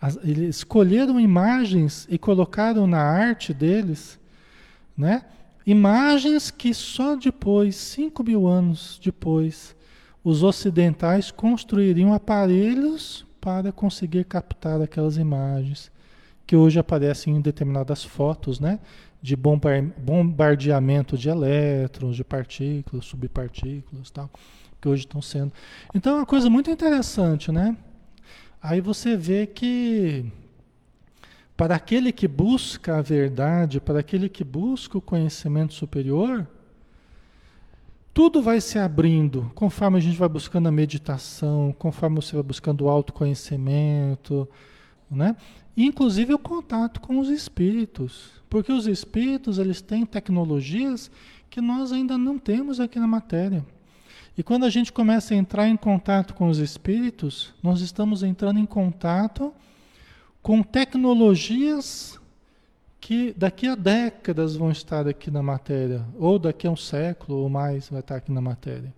as, 0.02 0.18
eles 0.24 0.58
escolheram 0.58 1.20
imagens 1.20 2.08
e 2.10 2.18
colocaram 2.18 2.88
na 2.88 3.02
arte 3.02 3.54
deles 3.54 4.20
né? 5.00 5.24
Imagens 5.66 6.52
que 6.52 6.74
só 6.74 7.16
depois, 7.16 7.78
5 7.78 8.22
mil 8.22 8.46
anos 8.46 9.00
depois, 9.02 9.74
os 10.22 10.44
ocidentais 10.44 11.32
construiriam 11.32 12.14
aparelhos 12.14 13.26
para 13.40 13.72
conseguir 13.72 14.26
captar 14.26 14.82
aquelas 14.82 15.16
imagens 15.16 15.90
que 16.46 16.54
hoje 16.54 16.78
aparecem 16.78 17.38
em 17.38 17.40
determinadas 17.40 18.04
fotos, 18.04 18.60
né? 18.60 18.78
De 19.22 19.36
bombardeamento 19.36 21.18
de 21.18 21.30
elétrons, 21.30 22.16
de 22.16 22.24
partículas, 22.24 23.06
subpartículas, 23.06 24.10
tal, 24.10 24.30
que 24.80 24.88
hoje 24.88 25.04
estão 25.04 25.22
sendo. 25.22 25.52
Então 25.94 26.14
é 26.14 26.16
uma 26.20 26.26
coisa 26.26 26.50
muito 26.50 26.72
interessante, 26.72 27.52
né? 27.52 27.76
Aí 28.62 28.80
você 28.80 29.18
vê 29.18 29.46
que 29.46 30.26
para 31.56 31.76
aquele 31.76 32.14
que 32.14 32.28
busca 32.28 32.98
a 32.98 33.02
verdade, 33.02 33.82
para 33.82 34.00
aquele 34.00 34.30
que 34.30 34.46
busca 34.46 34.98
o 34.98 35.02
conhecimento 35.02 35.74
superior, 35.74 36.48
tudo 38.14 38.42
vai 38.42 38.62
se 38.62 38.80
abrindo 38.80 39.52
conforme 39.56 39.98
a 39.98 40.02
gente 40.02 40.18
vai 40.18 40.30
buscando 40.30 40.68
a 40.68 40.72
meditação, 40.72 41.76
conforme 41.78 42.16
você 42.16 42.34
vai 42.34 42.44
buscando 42.44 42.86
o 42.86 42.90
autoconhecimento, 42.90 44.48
né? 45.12 45.36
Inclusive 45.82 46.34
o 46.34 46.38
contato 46.38 47.00
com 47.00 47.20
os 47.20 47.30
espíritos, 47.30 48.32
porque 48.50 48.70
os 48.70 48.86
espíritos 48.86 49.58
eles 49.58 49.80
têm 49.80 50.06
tecnologias 50.06 51.10
que 51.50 51.62
nós 51.62 51.94
ainda 51.94 52.18
não 52.18 52.38
temos 52.38 52.82
aqui 52.82 53.00
na 53.00 53.08
matéria. 53.08 53.66
E 54.38 54.44
quando 54.44 54.66
a 54.66 54.70
gente 54.70 54.92
começa 54.92 55.34
a 55.34 55.38
entrar 55.38 55.70
em 55.70 55.78
contato 55.78 56.34
com 56.34 56.50
os 56.50 56.58
espíritos, 56.58 57.54
nós 57.64 57.80
estamos 57.80 58.24
entrando 58.24 58.60
em 58.60 58.66
contato 58.66 59.54
com 60.42 60.62
tecnologias 60.62 62.20
que 63.00 63.34
daqui 63.38 63.66
a 63.66 63.76
décadas 63.76 64.58
vão 64.58 64.72
estar 64.72 65.08
aqui 65.08 65.32
na 65.32 65.42
matéria, 65.42 66.06
ou 66.18 66.38
daqui 66.38 66.68
a 66.68 66.72
um 66.72 66.76
século 66.76 67.38
ou 67.38 67.50
mais 67.50 67.88
vai 67.88 68.02
estar 68.02 68.18
aqui 68.18 68.34
na 68.34 68.42
matéria. 68.42 68.94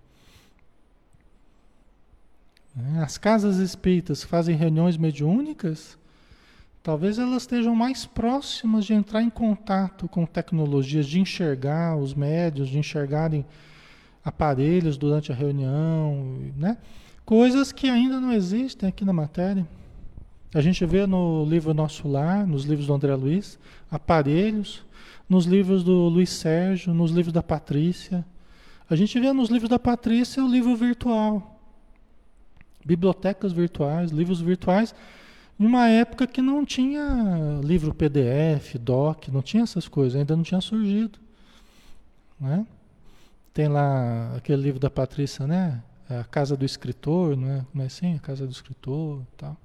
As 3.03 3.19
casas 3.19 3.57
espíritas 3.57 4.23
fazem 4.23 4.55
reuniões 4.55 4.97
mediúnicas, 4.97 6.01
talvez 6.84 7.19
elas 7.19 7.43
estejam 7.43 7.75
mais 7.75 8.05
próximas 8.05 8.86
de 8.86 8.93
entrar 8.93 9.21
em 9.21 9.29
contato 9.29 10.07
com 10.07 10.25
tecnologias, 10.25 11.07
de 11.07 11.19
enxergar 11.19 11.95
os 11.97 12.13
médios, 12.13 12.69
de 12.69 12.77
enxergarem 12.77 13.45
aparelhos 14.23 14.97
durante 14.97 15.32
a 15.32 15.36
reunião, 15.36 16.51
né? 16.57 16.77
coisas 17.25 17.71
que 17.71 17.89
ainda 17.89 18.19
não 18.19 18.32
existem 18.32 18.89
aqui 18.89 19.05
na 19.05 19.13
matéria. 19.13 19.67
A 20.53 20.59
gente 20.59 20.86
vê 20.86 21.07
no 21.07 21.45
livro 21.45 21.73
Nosso 21.73 22.07
Lar, 22.07 22.45
nos 22.45 22.65
livros 22.65 22.88
do 22.88 22.93
André 22.93 23.15
Luiz, 23.15 23.57
aparelhos, 23.89 24.84
nos 25.29 25.45
livros 25.45 25.82
do 25.84 26.09
Luiz 26.09 26.29
Sérgio, 26.29 26.93
nos 26.93 27.11
livros 27.11 27.32
da 27.32 27.41
Patrícia. 27.41 28.25
A 28.89 28.95
gente 28.95 29.17
vê 29.17 29.32
nos 29.32 29.49
livros 29.49 29.69
da 29.69 29.79
Patrícia 29.79 30.43
o 30.43 30.47
livro 30.47 30.75
virtual. 30.75 31.57
Bibliotecas 32.86 33.53
virtuais, 33.53 34.11
livros 34.11 34.41
virtuais, 34.41 34.93
numa 35.58 35.88
época 35.88 36.26
que 36.26 36.41
não 36.41 36.66
tinha 36.66 37.60
livro 37.64 37.93
PDF, 37.93 38.76
DOC, 38.80 39.30
não 39.32 39.41
tinha 39.41 39.64
essas 39.64 39.88
coisas, 39.88 40.20
ainda 40.20 40.36
não 40.36 40.43
tinha 40.43 40.62
surgido. 40.62 41.20
Né? 42.39 42.66
Tem 43.54 43.68
lá 43.68 44.34
aquele 44.36 44.62
livro 44.62 44.80
da 44.80 44.89
Patrícia, 44.89 45.45
né? 45.45 45.82
A 46.10 46.24
Casa 46.24 46.58
do 46.58 46.66
Escritor, 46.66 47.38
não 47.38 47.49
é? 47.49 47.66
Como 47.72 47.84
é 47.84 47.86
assim? 47.86 48.16
A 48.16 48.20
Casa 48.20 48.45
do 48.45 48.52
Escritor 48.52 49.22
tal. 49.38 49.58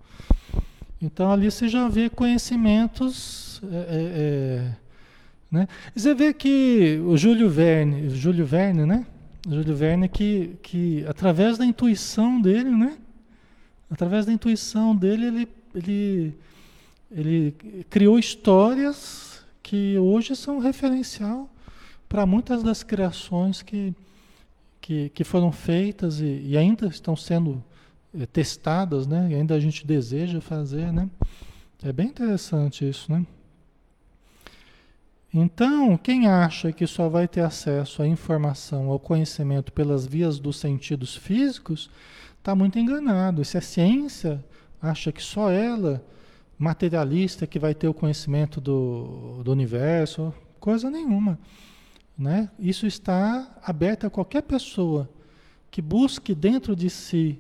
Então 1.01 1.31
ali 1.31 1.51
você 1.51 1.69
já 1.69 1.89
vê 1.89 2.09
conhecimentos. 2.09 3.61
É, 3.65 3.77
é, 3.77 3.83
é, 4.17 4.77
né? 5.51 5.69
Você 5.95 6.15
vê 6.15 6.35
que 6.35 7.01
o 7.07 7.17
Júlio 7.17 7.49
Verne, 7.49 8.11
Júlio 8.11 8.45
Verne, 8.45 8.85
né? 8.85 9.07
Júlio 9.49 9.77
Verne 9.77 10.09
que, 10.09 10.57
que 10.63 11.05
através 11.07 11.57
da 11.57 11.65
intuição 11.65 12.41
dele, 12.41 12.71
né? 12.71 12.99
Através 13.89 14.27
da 14.27 14.33
intuição 14.33 14.97
dele, 14.97 15.27
ele, 15.27 15.49
ele, 15.77 16.35
ele 17.11 17.55
criou 17.91 18.19
histórias 18.19 19.45
que 19.63 19.99
hoje 19.99 20.35
são 20.35 20.59
referencial 20.59 21.51
para 22.09 22.25
muitas 22.25 22.63
das 22.63 22.83
criações 22.83 23.61
que, 23.63 23.95
que, 24.81 25.11
que 25.11 25.25
foram 25.25 25.53
feitas 25.53 26.21
e, 26.21 26.41
e 26.47 26.57
ainda 26.57 26.87
estão 26.87 27.15
sendo 27.15 27.63
é, 28.19 28.25
testadas, 28.25 29.07
né? 29.07 29.29
E 29.31 29.35
ainda 29.35 29.55
a 29.55 29.61
gente 29.61 29.87
deseja 29.87 30.41
fazer, 30.41 30.93
né? 30.93 31.11
É 31.83 31.93
bem 31.93 32.07
interessante 32.07 32.89
isso, 32.89 33.13
né? 33.13 33.27
Então, 35.35 35.99
quem 35.99 36.27
acha 36.27 36.73
que 36.73 36.87
só 36.87 37.11
vai 37.11 37.29
ter 37.29 37.43
acesso 37.43 38.01
à 38.01 38.07
informação, 38.07 38.89
ao 38.89 38.99
conhecimento 38.99 39.71
pelas 39.71 40.07
vias 40.07 40.39
dos 40.39 40.57
sentidos 40.59 41.15
físicos, 41.15 41.91
está 42.39 42.55
muito 42.55 42.79
enganado. 42.79 43.45
Se 43.45 43.59
a 43.59 43.61
ciência 43.61 44.43
acha 44.89 45.13
que 45.13 45.23
só 45.23 45.51
ela, 45.51 46.05
materialista, 46.59 47.47
que 47.47 47.59
vai 47.59 47.75
ter 47.75 47.89
o 47.89 47.95
conhecimento 47.95 48.61
do, 48.61 49.43
do 49.45 49.53
universo, 49.53 50.33
coisa 50.59 50.91
nenhuma. 50.91 51.39
Né? 52.17 52.51
Isso 52.59 52.87
está 52.87 53.59
aberto 53.63 54.07
a 54.07 54.11
qualquer 54.11 54.43
pessoa 54.43 55.09
que 55.71 55.83
busque 55.83 56.35
dentro 56.35 56.75
de 56.75 56.89
si 56.89 57.39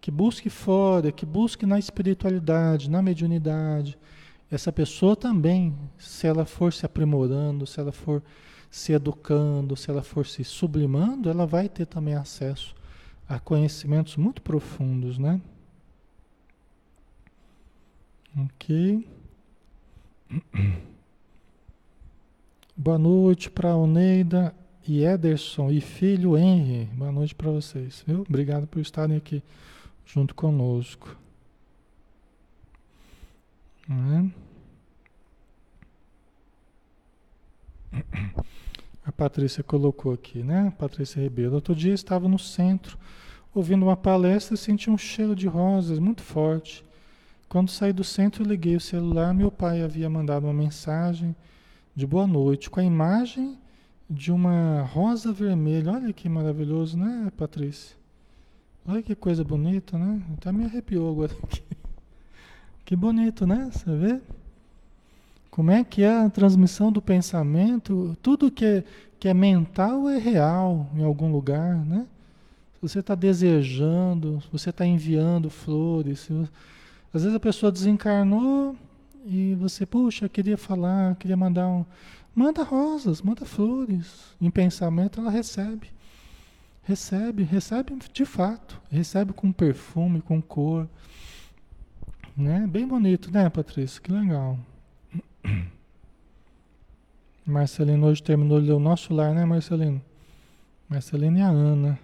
que 0.00 0.10
busque 0.10 0.50
fora, 0.50 1.10
que 1.10 1.24
busque 1.24 1.64
na 1.64 1.78
espiritualidade, 1.78 2.90
na 2.90 3.00
mediunidade. 3.00 3.96
Essa 4.50 4.70
pessoa 4.70 5.16
também, 5.16 5.74
se 5.96 6.26
ela 6.26 6.44
for 6.44 6.74
se 6.74 6.84
aprimorando, 6.84 7.66
se 7.66 7.80
ela 7.80 7.90
for 7.90 8.22
se 8.70 8.92
educando, 8.92 9.74
se 9.74 9.90
ela 9.90 10.02
for 10.02 10.26
se 10.26 10.44
sublimando, 10.44 11.30
ela 11.30 11.46
vai 11.46 11.70
ter 11.70 11.86
também 11.86 12.14
acesso 12.14 12.74
a 13.26 13.38
conhecimentos 13.38 14.18
muito 14.18 14.42
profundos, 14.42 15.18
né? 15.18 15.40
Ok. 18.36 19.06
Boa 22.76 22.98
noite 22.98 23.48
para 23.48 23.76
Oneida 23.76 24.52
e 24.86 25.04
Ederson 25.04 25.70
e 25.70 25.80
filho 25.80 26.36
Henry. 26.36 26.86
Boa 26.86 27.12
noite 27.12 27.32
para 27.32 27.52
vocês, 27.52 28.02
viu? 28.04 28.22
Obrigado 28.28 28.66
por 28.66 28.80
estarem 28.80 29.16
aqui 29.16 29.40
junto 30.04 30.34
conosco. 30.34 31.16
Né? 33.88 34.32
A 39.06 39.12
Patrícia 39.12 39.62
colocou 39.62 40.12
aqui, 40.12 40.42
né? 40.42 40.72
Patrícia 40.76 41.22
Ribeiro. 41.22 41.54
Outro 41.54 41.72
dia 41.72 41.94
estava 41.94 42.28
no 42.28 42.40
centro, 42.40 42.98
ouvindo 43.54 43.84
uma 43.84 43.96
palestra 43.96 44.56
e 44.56 44.58
senti 44.58 44.90
um 44.90 44.98
cheiro 44.98 45.36
de 45.36 45.46
rosas 45.46 46.00
muito 46.00 46.22
forte. 46.22 46.84
Quando 47.54 47.70
saí 47.70 47.92
do 47.92 48.02
centro, 48.02 48.42
liguei 48.42 48.74
o 48.74 48.80
celular. 48.80 49.32
Meu 49.32 49.48
pai 49.48 49.80
havia 49.80 50.10
mandado 50.10 50.42
uma 50.44 50.52
mensagem 50.52 51.36
de 51.94 52.04
boa 52.04 52.26
noite 52.26 52.68
com 52.68 52.80
a 52.80 52.84
imagem 52.84 53.56
de 54.10 54.32
uma 54.32 54.82
rosa 54.82 55.32
vermelha. 55.32 55.92
Olha 55.92 56.12
que 56.12 56.28
maravilhoso, 56.28 56.98
né, 56.98 57.30
Patrícia? 57.36 57.94
Olha 58.84 59.00
que 59.04 59.14
coisa 59.14 59.44
bonita, 59.44 59.96
né? 59.96 60.20
Até 60.36 60.50
me 60.50 60.64
arrepiou 60.64 61.08
agora 61.08 61.32
aqui. 61.44 61.62
Que 62.84 62.96
bonito, 62.96 63.46
né? 63.46 63.70
Você 63.70 63.96
vê? 63.96 64.20
Como 65.48 65.70
é 65.70 65.84
que 65.84 66.02
é 66.02 66.24
a 66.24 66.28
transmissão 66.28 66.90
do 66.90 67.00
pensamento? 67.00 68.16
Tudo 68.20 68.50
que 68.50 68.64
é, 68.64 68.84
que 69.20 69.28
é 69.28 69.32
mental 69.32 70.08
é 70.08 70.18
real 70.18 70.90
em 70.92 71.04
algum 71.04 71.30
lugar, 71.30 71.76
né? 71.86 72.04
Se 72.74 72.82
você 72.82 72.98
está 72.98 73.14
desejando, 73.14 74.40
se 74.42 74.48
você 74.50 74.70
está 74.70 74.84
enviando 74.84 75.48
flores, 75.48 76.26
você... 76.28 76.48
às 77.14 77.22
vezes 77.22 77.36
a 77.36 77.40
pessoa 77.40 77.70
desencarnou 77.70 78.76
e 79.24 79.54
você, 79.54 79.86
puxa, 79.86 80.28
queria 80.28 80.58
falar, 80.58 81.14
queria 81.14 81.36
mandar 81.36 81.68
um. 81.68 81.86
Manda 82.34 82.64
rosas, 82.64 83.22
manda 83.22 83.44
flores. 83.44 84.34
Em 84.40 84.50
pensamento 84.50 85.20
ela 85.20 85.30
recebe. 85.30 85.88
Recebe, 86.82 87.44
recebe 87.44 87.96
de 88.12 88.24
fato. 88.24 88.82
Recebe 88.90 89.32
com 89.32 89.52
perfume, 89.52 90.20
com 90.20 90.42
cor. 90.42 90.88
Né? 92.36 92.66
Bem 92.66 92.86
bonito, 92.86 93.30
né, 93.30 93.48
Patrícia? 93.48 94.02
Que 94.02 94.10
legal. 94.10 94.58
Marcelino 97.46 98.08
hoje 98.08 98.24
terminou 98.24 98.60
de 98.60 98.66
ler 98.66 98.72
o 98.72 98.80
nosso 98.80 99.14
lar, 99.14 99.32
né, 99.32 99.44
Marcelino? 99.44 100.02
Marcelino 100.88 101.38
e 101.38 101.42
a 101.42 101.48
Ana, 101.48 101.96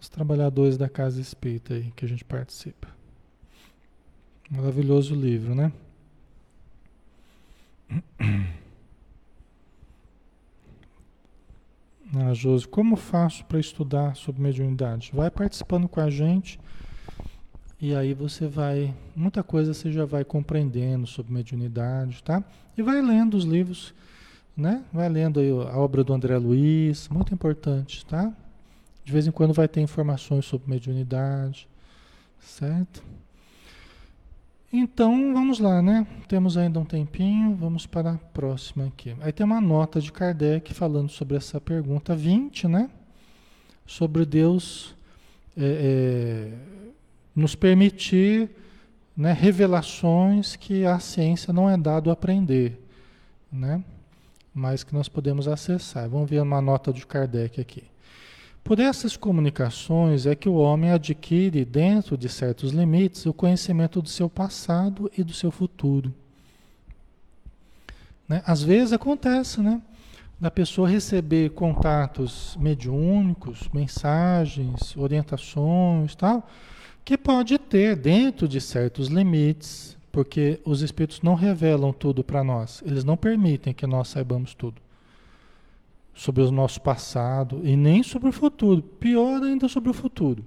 os 0.00 0.08
trabalhadores 0.08 0.78
da 0.78 0.88
Casa 0.88 1.20
Espírita 1.20 1.74
aí 1.74 1.92
que 1.94 2.06
a 2.06 2.08
gente 2.08 2.24
participa. 2.24 2.89
Maravilhoso 4.50 5.14
livro, 5.14 5.54
né? 5.54 5.72
Ah, 12.12 12.34
Josi, 12.34 12.66
como 12.66 12.96
faço 12.96 13.44
para 13.44 13.60
estudar 13.60 14.16
sobre 14.16 14.42
mediunidade? 14.42 15.12
Vai 15.14 15.30
participando 15.30 15.88
com 15.88 16.00
a 16.00 16.10
gente 16.10 16.58
e 17.80 17.94
aí 17.94 18.12
você 18.14 18.48
vai, 18.48 18.92
muita 19.14 19.44
coisa 19.44 19.72
você 19.72 19.92
já 19.92 20.04
vai 20.04 20.24
compreendendo 20.24 21.06
sobre 21.06 21.32
mediunidade, 21.32 22.20
tá? 22.24 22.42
E 22.76 22.82
vai 22.82 23.00
lendo 23.00 23.36
os 23.36 23.44
livros, 23.44 23.94
né? 24.56 24.84
Vai 24.92 25.08
lendo 25.08 25.38
aí 25.38 25.50
a 25.50 25.78
obra 25.78 26.02
do 26.02 26.12
André 26.12 26.36
Luiz, 26.36 27.08
muito 27.08 27.32
importante, 27.32 28.04
tá? 28.04 28.32
De 29.04 29.12
vez 29.12 29.28
em 29.28 29.30
quando 29.30 29.54
vai 29.54 29.68
ter 29.68 29.80
informações 29.80 30.44
sobre 30.44 30.68
mediunidade, 30.68 31.68
certo? 32.40 33.04
Então, 34.72 35.32
vamos 35.32 35.58
lá, 35.58 35.82
né? 35.82 36.06
Temos 36.28 36.56
ainda 36.56 36.78
um 36.78 36.84
tempinho, 36.84 37.54
vamos 37.56 37.86
para 37.86 38.12
a 38.12 38.18
próxima 38.18 38.86
aqui. 38.86 39.16
Aí 39.20 39.32
tem 39.32 39.44
uma 39.44 39.60
nota 39.60 40.00
de 40.00 40.12
Kardec 40.12 40.72
falando 40.72 41.08
sobre 41.08 41.36
essa 41.36 41.60
pergunta 41.60 42.14
20, 42.14 42.68
né? 42.68 42.88
Sobre 43.84 44.24
Deus 44.24 44.94
é, 45.56 45.64
é, 45.64 46.52
nos 47.34 47.56
permitir 47.56 48.48
né, 49.16 49.32
revelações 49.32 50.54
que 50.54 50.84
a 50.86 51.00
ciência 51.00 51.52
não 51.52 51.68
é 51.68 51.76
dado 51.76 52.10
aprender, 52.10 52.80
né? 53.52 53.82
mas 54.54 54.82
que 54.82 54.94
nós 54.94 55.08
podemos 55.08 55.48
acessar. 55.48 56.08
Vamos 56.08 56.28
ver 56.28 56.42
uma 56.42 56.60
nota 56.60 56.92
de 56.92 57.06
Kardec 57.06 57.60
aqui. 57.60 57.84
Por 58.62 58.78
essas 58.78 59.16
comunicações 59.16 60.26
é 60.26 60.34
que 60.34 60.48
o 60.48 60.54
homem 60.54 60.92
adquire, 60.92 61.64
dentro 61.64 62.16
de 62.16 62.28
certos 62.28 62.72
limites, 62.72 63.26
o 63.26 63.32
conhecimento 63.32 64.00
do 64.00 64.08
seu 64.08 64.28
passado 64.28 65.10
e 65.16 65.24
do 65.24 65.32
seu 65.32 65.50
futuro. 65.50 66.14
Né? 68.28 68.42
Às 68.46 68.62
vezes 68.62 68.92
acontece, 68.92 69.60
né? 69.60 69.80
Da 70.38 70.50
pessoa 70.50 70.88
receber 70.88 71.50
contatos 71.50 72.56
mediúnicos, 72.58 73.68
mensagens, 73.74 74.96
orientações, 74.96 76.14
tal, 76.14 76.48
que 77.04 77.18
pode 77.18 77.58
ter 77.58 77.96
dentro 77.96 78.48
de 78.48 78.60
certos 78.60 79.08
limites, 79.08 79.96
porque 80.12 80.60
os 80.64 80.80
espíritos 80.80 81.20
não 81.22 81.34
revelam 81.34 81.92
tudo 81.92 82.24
para 82.24 82.42
nós, 82.42 82.82
eles 82.86 83.04
não 83.04 83.16
permitem 83.16 83.74
que 83.74 83.86
nós 83.86 84.08
saibamos 84.08 84.54
tudo 84.54 84.80
sobre 86.14 86.42
o 86.42 86.50
nosso 86.50 86.80
passado 86.80 87.60
e 87.64 87.76
nem 87.76 88.02
sobre 88.02 88.28
o 88.28 88.32
futuro, 88.32 88.82
pior 88.82 89.42
ainda 89.42 89.68
sobre 89.68 89.90
o 89.90 89.94
futuro. 89.94 90.44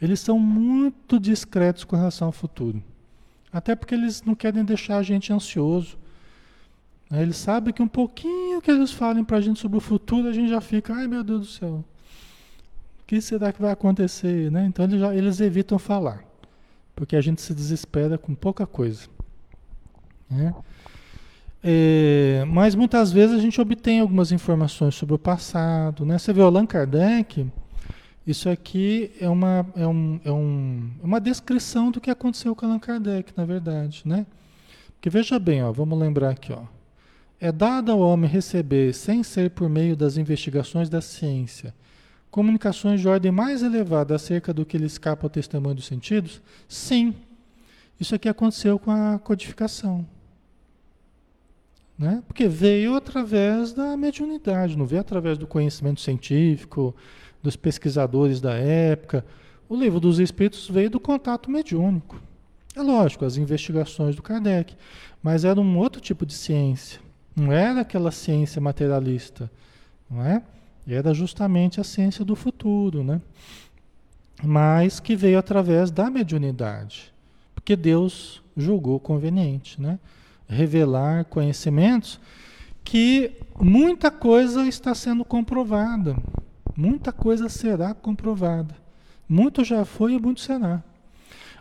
Eles 0.00 0.20
são 0.20 0.38
muito 0.38 1.18
discretos 1.20 1.84
com 1.84 1.96
relação 1.96 2.28
ao 2.28 2.32
futuro, 2.32 2.82
até 3.52 3.74
porque 3.74 3.94
eles 3.94 4.22
não 4.22 4.34
querem 4.34 4.64
deixar 4.64 4.98
a 4.98 5.02
gente 5.02 5.32
ansioso. 5.32 5.98
Eles 7.10 7.36
sabem 7.36 7.74
que 7.74 7.82
um 7.82 7.88
pouquinho 7.88 8.62
que 8.62 8.70
eles 8.70 8.92
falem 8.92 9.24
para 9.24 9.38
a 9.38 9.40
gente 9.40 9.58
sobre 9.58 9.76
o 9.76 9.80
futuro, 9.80 10.28
a 10.28 10.32
gente 10.32 10.48
já 10.48 10.60
fica, 10.60 10.94
ai 10.94 11.08
meu 11.08 11.24
Deus 11.24 11.40
do 11.40 11.46
céu, 11.46 11.84
que 13.06 13.20
será 13.20 13.52
que 13.52 13.60
vai 13.60 13.72
acontecer? 13.72 14.52
Né? 14.52 14.66
Então 14.66 14.84
eles, 14.84 15.00
já, 15.00 15.12
eles 15.12 15.40
evitam 15.40 15.78
falar, 15.80 16.24
porque 16.94 17.16
a 17.16 17.20
gente 17.20 17.42
se 17.42 17.52
desespera 17.52 18.16
com 18.16 18.36
pouca 18.36 18.64
coisa. 18.66 19.08
Né? 20.30 20.54
É, 21.62 22.42
mas 22.48 22.74
muitas 22.74 23.12
vezes 23.12 23.36
a 23.36 23.40
gente 23.40 23.60
obtém 23.60 24.00
algumas 24.00 24.32
informações 24.32 24.94
sobre 24.94 25.14
o 25.14 25.18
passado. 25.18 26.06
Né? 26.06 26.18
Você 26.18 26.32
vê 26.32 26.40
o 26.40 26.46
Allan 26.46 26.66
Kardec, 26.66 27.46
isso 28.26 28.48
aqui 28.48 29.12
é 29.20 29.28
uma, 29.28 29.66
é, 29.76 29.86
um, 29.86 30.20
é 30.24 30.32
um, 30.32 30.90
é 31.02 31.06
uma 31.06 31.20
descrição 31.20 31.90
do 31.90 32.00
que 32.00 32.10
aconteceu 32.10 32.54
com 32.54 32.66
Allan 32.66 32.78
Kardec, 32.78 33.32
na 33.36 33.44
verdade. 33.44 34.02
Né? 34.04 34.26
Porque 34.94 35.10
veja 35.10 35.38
bem, 35.38 35.62
ó, 35.62 35.70
vamos 35.72 35.98
lembrar 35.98 36.30
aqui. 36.30 36.52
Ó, 36.52 36.62
é 37.38 37.50
dado 37.50 37.90
ao 37.90 38.00
homem 38.00 38.28
receber, 38.28 38.92
sem 38.94 39.22
ser 39.22 39.50
por 39.50 39.68
meio 39.68 39.96
das 39.96 40.16
investigações 40.16 40.88
da 40.88 41.00
ciência, 41.00 41.74
comunicações 42.30 43.00
de 43.00 43.08
ordem 43.08 43.32
mais 43.32 43.62
elevada 43.62 44.14
acerca 44.14 44.52
do 44.52 44.64
que 44.64 44.78
lhe 44.78 44.86
escapa 44.86 45.26
ao 45.26 45.30
testemunho 45.30 45.74
dos 45.74 45.86
sentidos? 45.86 46.40
Sim. 46.68 47.14
Isso 47.98 48.14
aqui 48.14 48.28
aconteceu 48.28 48.78
com 48.78 48.90
a 48.90 49.18
codificação. 49.18 50.06
Né? 52.00 52.22
Porque 52.26 52.48
veio 52.48 52.96
através 52.96 53.74
da 53.74 53.94
mediunidade, 53.94 54.74
não 54.74 54.86
veio 54.86 55.02
através 55.02 55.36
do 55.36 55.46
conhecimento 55.46 56.00
científico, 56.00 56.96
dos 57.42 57.56
pesquisadores 57.56 58.40
da 58.40 58.54
época. 58.54 59.22
O 59.68 59.76
livro 59.76 60.00
dos 60.00 60.18
Espíritos 60.18 60.66
veio 60.66 60.88
do 60.88 60.98
contato 60.98 61.50
mediúnico. 61.50 62.18
É 62.74 62.80
lógico, 62.80 63.26
as 63.26 63.36
investigações 63.36 64.16
do 64.16 64.22
Kardec, 64.22 64.74
mas 65.22 65.44
era 65.44 65.60
um 65.60 65.76
outro 65.76 66.00
tipo 66.00 66.24
de 66.24 66.32
ciência. 66.32 66.98
Não 67.36 67.52
era 67.52 67.82
aquela 67.82 68.10
ciência 68.10 68.62
materialista, 68.62 69.50
não 70.10 70.24
é? 70.24 70.42
Era 70.88 71.12
justamente 71.12 71.82
a 71.82 71.84
ciência 71.84 72.24
do 72.24 72.34
futuro, 72.34 73.04
né? 73.04 73.20
Mas 74.42 75.00
que 75.00 75.14
veio 75.14 75.38
através 75.38 75.90
da 75.90 76.08
mediunidade, 76.08 77.12
porque 77.54 77.76
Deus 77.76 78.42
julgou 78.56 78.98
conveniente, 78.98 79.78
né? 79.78 79.98
Revelar 80.50 81.24
conhecimentos 81.26 82.20
que 82.84 83.32
muita 83.60 84.10
coisa 84.10 84.66
está 84.66 84.94
sendo 84.94 85.24
comprovada, 85.24 86.16
muita 86.76 87.12
coisa 87.12 87.48
será 87.48 87.94
comprovada. 87.94 88.74
Muito 89.28 89.62
já 89.62 89.84
foi 89.84 90.14
e 90.14 90.18
muito 90.18 90.40
será. 90.40 90.82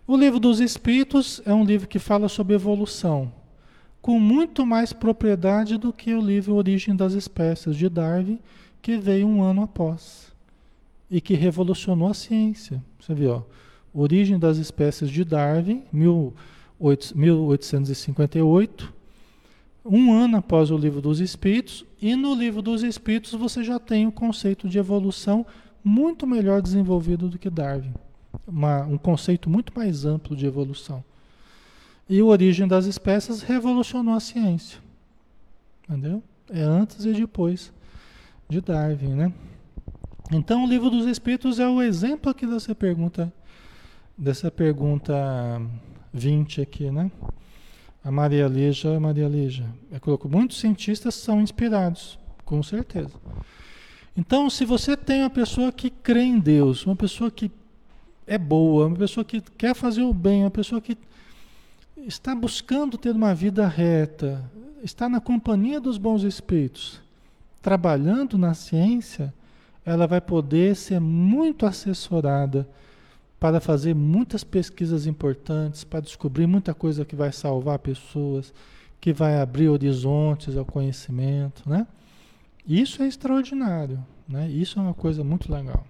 O 0.07 0.17
livro 0.17 0.39
dos 0.39 0.59
Espíritos 0.59 1.39
é 1.45 1.53
um 1.53 1.63
livro 1.63 1.87
que 1.87 1.99
fala 1.99 2.27
sobre 2.27 2.55
evolução, 2.55 3.31
com 4.01 4.19
muito 4.19 4.65
mais 4.65 4.91
propriedade 4.91 5.77
do 5.77 5.93
que 5.93 6.15
o 6.15 6.21
livro 6.21 6.55
Origem 6.55 6.95
das 6.95 7.13
Espécies 7.13 7.75
de 7.75 7.87
Darwin, 7.87 8.39
que 8.81 8.97
veio 8.97 9.27
um 9.27 9.43
ano 9.43 9.61
após 9.61 10.31
e 11.11 11.21
que 11.21 11.35
revolucionou 11.35 12.09
a 12.09 12.13
ciência. 12.15 12.83
Você 12.99 13.13
viu, 13.13 13.31
ó, 13.31 13.41
Origem 13.93 14.39
das 14.39 14.57
Espécies 14.57 15.11
de 15.11 15.23
Darwin, 15.23 15.83
1858, 16.79 18.93
um 19.85 20.13
ano 20.13 20.37
após 20.37 20.71
o 20.71 20.77
Livro 20.77 21.01
dos 21.01 21.19
Espíritos, 21.19 21.85
e 22.01 22.15
no 22.15 22.33
Livro 22.33 22.61
dos 22.61 22.83
Espíritos 22.83 23.33
você 23.33 23.63
já 23.63 23.79
tem 23.79 24.07
o 24.07 24.11
conceito 24.11 24.69
de 24.69 24.77
evolução 24.77 25.45
muito 25.83 26.27
melhor 26.27 26.61
desenvolvido 26.61 27.27
do 27.27 27.39
que 27.39 27.49
Darwin. 27.49 27.93
Uma, 28.47 28.83
um 28.83 28.97
conceito 28.97 29.49
muito 29.49 29.73
mais 29.75 30.05
amplo 30.05 30.35
de 30.35 30.45
evolução. 30.45 31.03
E 32.07 32.21
o 32.21 32.27
Origem 32.27 32.67
das 32.67 32.85
Espécies 32.85 33.41
revolucionou 33.41 34.15
a 34.15 34.19
ciência. 34.19 34.79
entendeu? 35.87 36.23
É 36.49 36.61
antes 36.61 37.05
e 37.05 37.13
depois 37.13 37.71
de 38.47 38.61
Darwin, 38.61 39.13
né? 39.13 39.33
Então, 40.31 40.63
o 40.63 40.67
livro 40.67 40.89
dos 40.89 41.07
Espíritos 41.07 41.59
é 41.59 41.67
o 41.67 41.81
exemplo 41.81 42.29
aqui 42.29 42.45
dessa 42.45 42.75
pergunta, 42.75 43.33
dessa 44.15 44.51
pergunta 44.51 45.59
20 46.13 46.61
aqui, 46.61 46.89
né? 46.91 47.11
A 48.03 48.11
Maria 48.11 48.47
Leja, 48.47 48.99
Maria 48.99 49.27
Leja, 49.27 49.65
coloco, 50.01 50.29
muitos 50.29 50.59
cientistas 50.59 51.15
são 51.15 51.41
inspirados, 51.41 52.17
com 52.45 52.63
certeza. 52.63 53.11
Então, 54.15 54.49
se 54.49 54.65
você 54.65 54.97
tem 54.97 55.21
uma 55.21 55.29
pessoa 55.29 55.71
que 55.71 55.89
crê 55.89 56.23
em 56.23 56.39
Deus, 56.39 56.85
uma 56.85 56.95
pessoa 56.95 57.29
que 57.29 57.51
é 58.25 58.37
boa, 58.37 58.87
uma 58.87 58.95
pessoa 58.95 59.23
que 59.23 59.41
quer 59.41 59.75
fazer 59.75 60.01
o 60.01 60.13
bem, 60.13 60.43
uma 60.43 60.51
pessoa 60.51 60.81
que 60.81 60.97
está 61.97 62.33
buscando 62.33 62.97
ter 62.97 63.11
uma 63.11 63.33
vida 63.33 63.67
reta, 63.67 64.43
está 64.83 65.09
na 65.09 65.19
companhia 65.19 65.79
dos 65.79 65.97
bons 65.97 66.23
espíritos, 66.23 67.01
trabalhando 67.61 68.37
na 68.37 68.53
ciência, 68.53 69.33
ela 69.85 70.07
vai 70.07 70.21
poder 70.21 70.75
ser 70.75 70.99
muito 70.99 71.65
assessorada 71.65 72.67
para 73.39 73.61
fazer 73.61 73.95
muitas 73.95 74.43
pesquisas 74.43 75.05
importantes, 75.05 75.83
para 75.83 76.01
descobrir 76.01 76.45
muita 76.45 76.73
coisa 76.73 77.05
que 77.05 77.15
vai 77.15 77.31
salvar 77.31 77.79
pessoas, 77.79 78.53
que 78.99 79.13
vai 79.13 79.39
abrir 79.39 79.69
horizontes 79.69 80.57
ao 80.57 80.65
conhecimento, 80.65 81.67
né? 81.67 81.87
Isso 82.67 83.01
é 83.01 83.07
extraordinário, 83.07 84.05
né? 84.27 84.49
Isso 84.49 84.77
é 84.77 84.81
uma 84.81 84.93
coisa 84.93 85.23
muito 85.23 85.49
legal. 85.51 85.87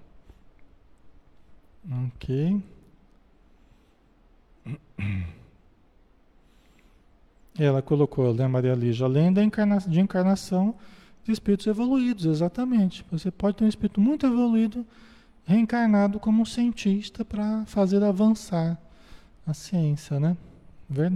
Ok. 2.07 2.61
Ela 7.57 7.81
colocou, 7.81 8.31
né, 8.33 8.47
Maria 8.47 8.75
Lígia, 8.75 9.05
além 9.05 9.33
da 9.33 9.43
encarna 9.43 9.79
de 9.79 9.99
encarnação 9.99 10.75
de 11.25 11.31
espíritos 11.31 11.65
evoluídos, 11.67 12.25
exatamente. 12.25 13.03
Você 13.11 13.31
pode 13.31 13.57
ter 13.57 13.65
um 13.65 13.67
espírito 13.67 13.99
muito 13.99 14.25
evoluído 14.25 14.85
reencarnado 15.45 16.19
como 16.19 16.45
cientista 16.45 17.25
para 17.25 17.65
fazer 17.65 18.03
avançar 18.03 18.79
a 19.45 19.53
ciência, 19.53 20.19
né? 20.19 20.37
Verdade. 20.89 21.15